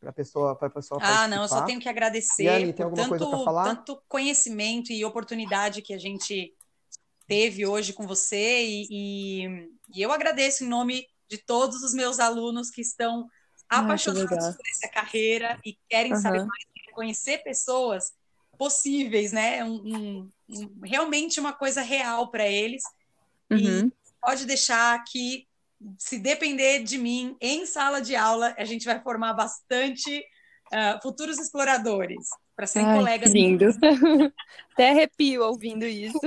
[0.00, 1.00] Para pessoa, para pessoa.
[1.02, 5.94] Ah, não, eu só tenho que agradecer Ali, por tanto, tanto conhecimento e oportunidade que
[5.94, 6.54] a gente
[7.26, 12.18] teve hoje com você e, e, e eu agradeço em nome de todos os meus
[12.18, 13.28] alunos que estão
[13.68, 16.20] apaixonados por essa carreira e querem uhum.
[16.20, 18.12] saber mais, conhecer pessoas
[18.56, 19.62] possíveis, né?
[19.64, 22.82] Um, um, um, realmente uma coisa real para eles.
[23.50, 23.86] Uhum.
[23.86, 25.46] E pode deixar que,
[25.98, 30.24] se depender de mim, em sala de aula, a gente vai formar bastante
[30.72, 33.32] uh, futuros exploradores para serem Ai, colegas.
[33.32, 33.66] Lindo.
[34.72, 36.18] Até arrepio ouvindo isso.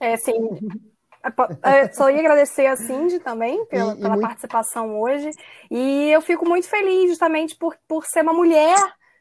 [0.00, 0.32] É, sim.
[1.62, 4.26] É, só ia agradecer a Cindy também pela, e, e pela muito...
[4.26, 5.30] participação hoje.
[5.70, 8.76] E eu fico muito feliz justamente por, por ser uma mulher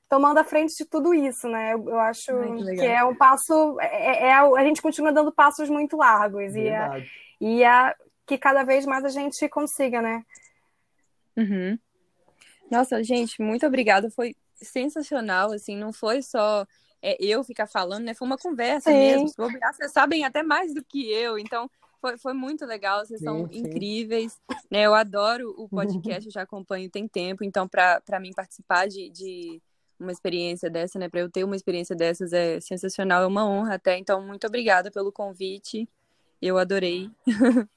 [0.10, 1.74] tomando a frente de tudo isso, né?
[1.74, 2.32] Eu, eu acho
[2.76, 3.78] que, é um passo.
[3.82, 6.56] É, é, a gente continua dando passos muito largos.
[6.56, 7.06] E, é,
[7.42, 7.94] e é
[8.26, 10.24] que cada vez mais a gente consiga, né?
[11.36, 11.78] Uhum.
[12.70, 14.10] Nossa, gente, muito obrigada.
[14.12, 16.66] Foi sensacional, assim, não foi só
[17.02, 18.14] é, eu ficar falando, né?
[18.14, 18.98] Foi uma conversa Sim.
[18.98, 19.30] mesmo.
[19.36, 21.70] Vocês sabem até mais do que eu, então
[22.08, 23.60] foi, foi muito legal, vocês sim, são sim.
[23.60, 24.40] incríveis.
[24.72, 24.86] Né?
[24.86, 25.68] Eu adoro o
[26.16, 29.62] podcast, eu já acompanho tem tempo, então para mim participar de, de
[30.00, 31.10] uma experiência dessa, né?
[31.10, 33.98] Para eu ter uma experiência dessas é sensacional, é uma honra até.
[33.98, 35.90] Então, muito obrigada pelo convite.
[36.42, 37.12] Eu adorei.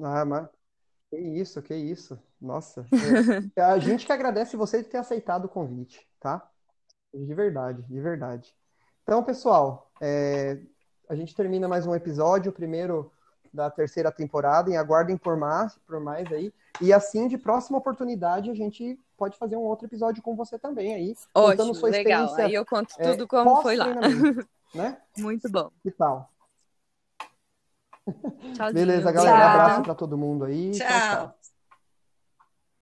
[0.00, 0.48] Ah, mas
[1.10, 2.16] que isso, que isso.
[2.40, 2.86] Nossa.
[3.56, 6.48] É, a gente que agradece você de ter aceitado o convite, tá?
[7.12, 8.54] De verdade, de verdade.
[9.02, 10.62] Então, pessoal, é,
[11.08, 13.10] a gente termina mais um episódio, o primeiro
[13.52, 16.52] da terceira temporada, e aguardem por mais, por mais aí.
[16.80, 20.94] E assim, de próxima oportunidade, a gente pode fazer um outro episódio com você também
[20.94, 21.16] aí.
[21.34, 22.34] Ótimo, sua legal.
[22.36, 23.86] Aí eu conto é, tudo é, como foi lá.
[24.74, 24.98] Né?
[25.16, 25.70] Muito bom.
[25.82, 26.30] Que tal?
[28.54, 28.72] Tchauzinho.
[28.72, 29.36] Beleza, galera.
[29.36, 30.72] Um abraço para todo mundo aí.
[30.72, 30.86] tchau.
[30.86, 31.26] tchau.
[31.26, 31.37] tchau.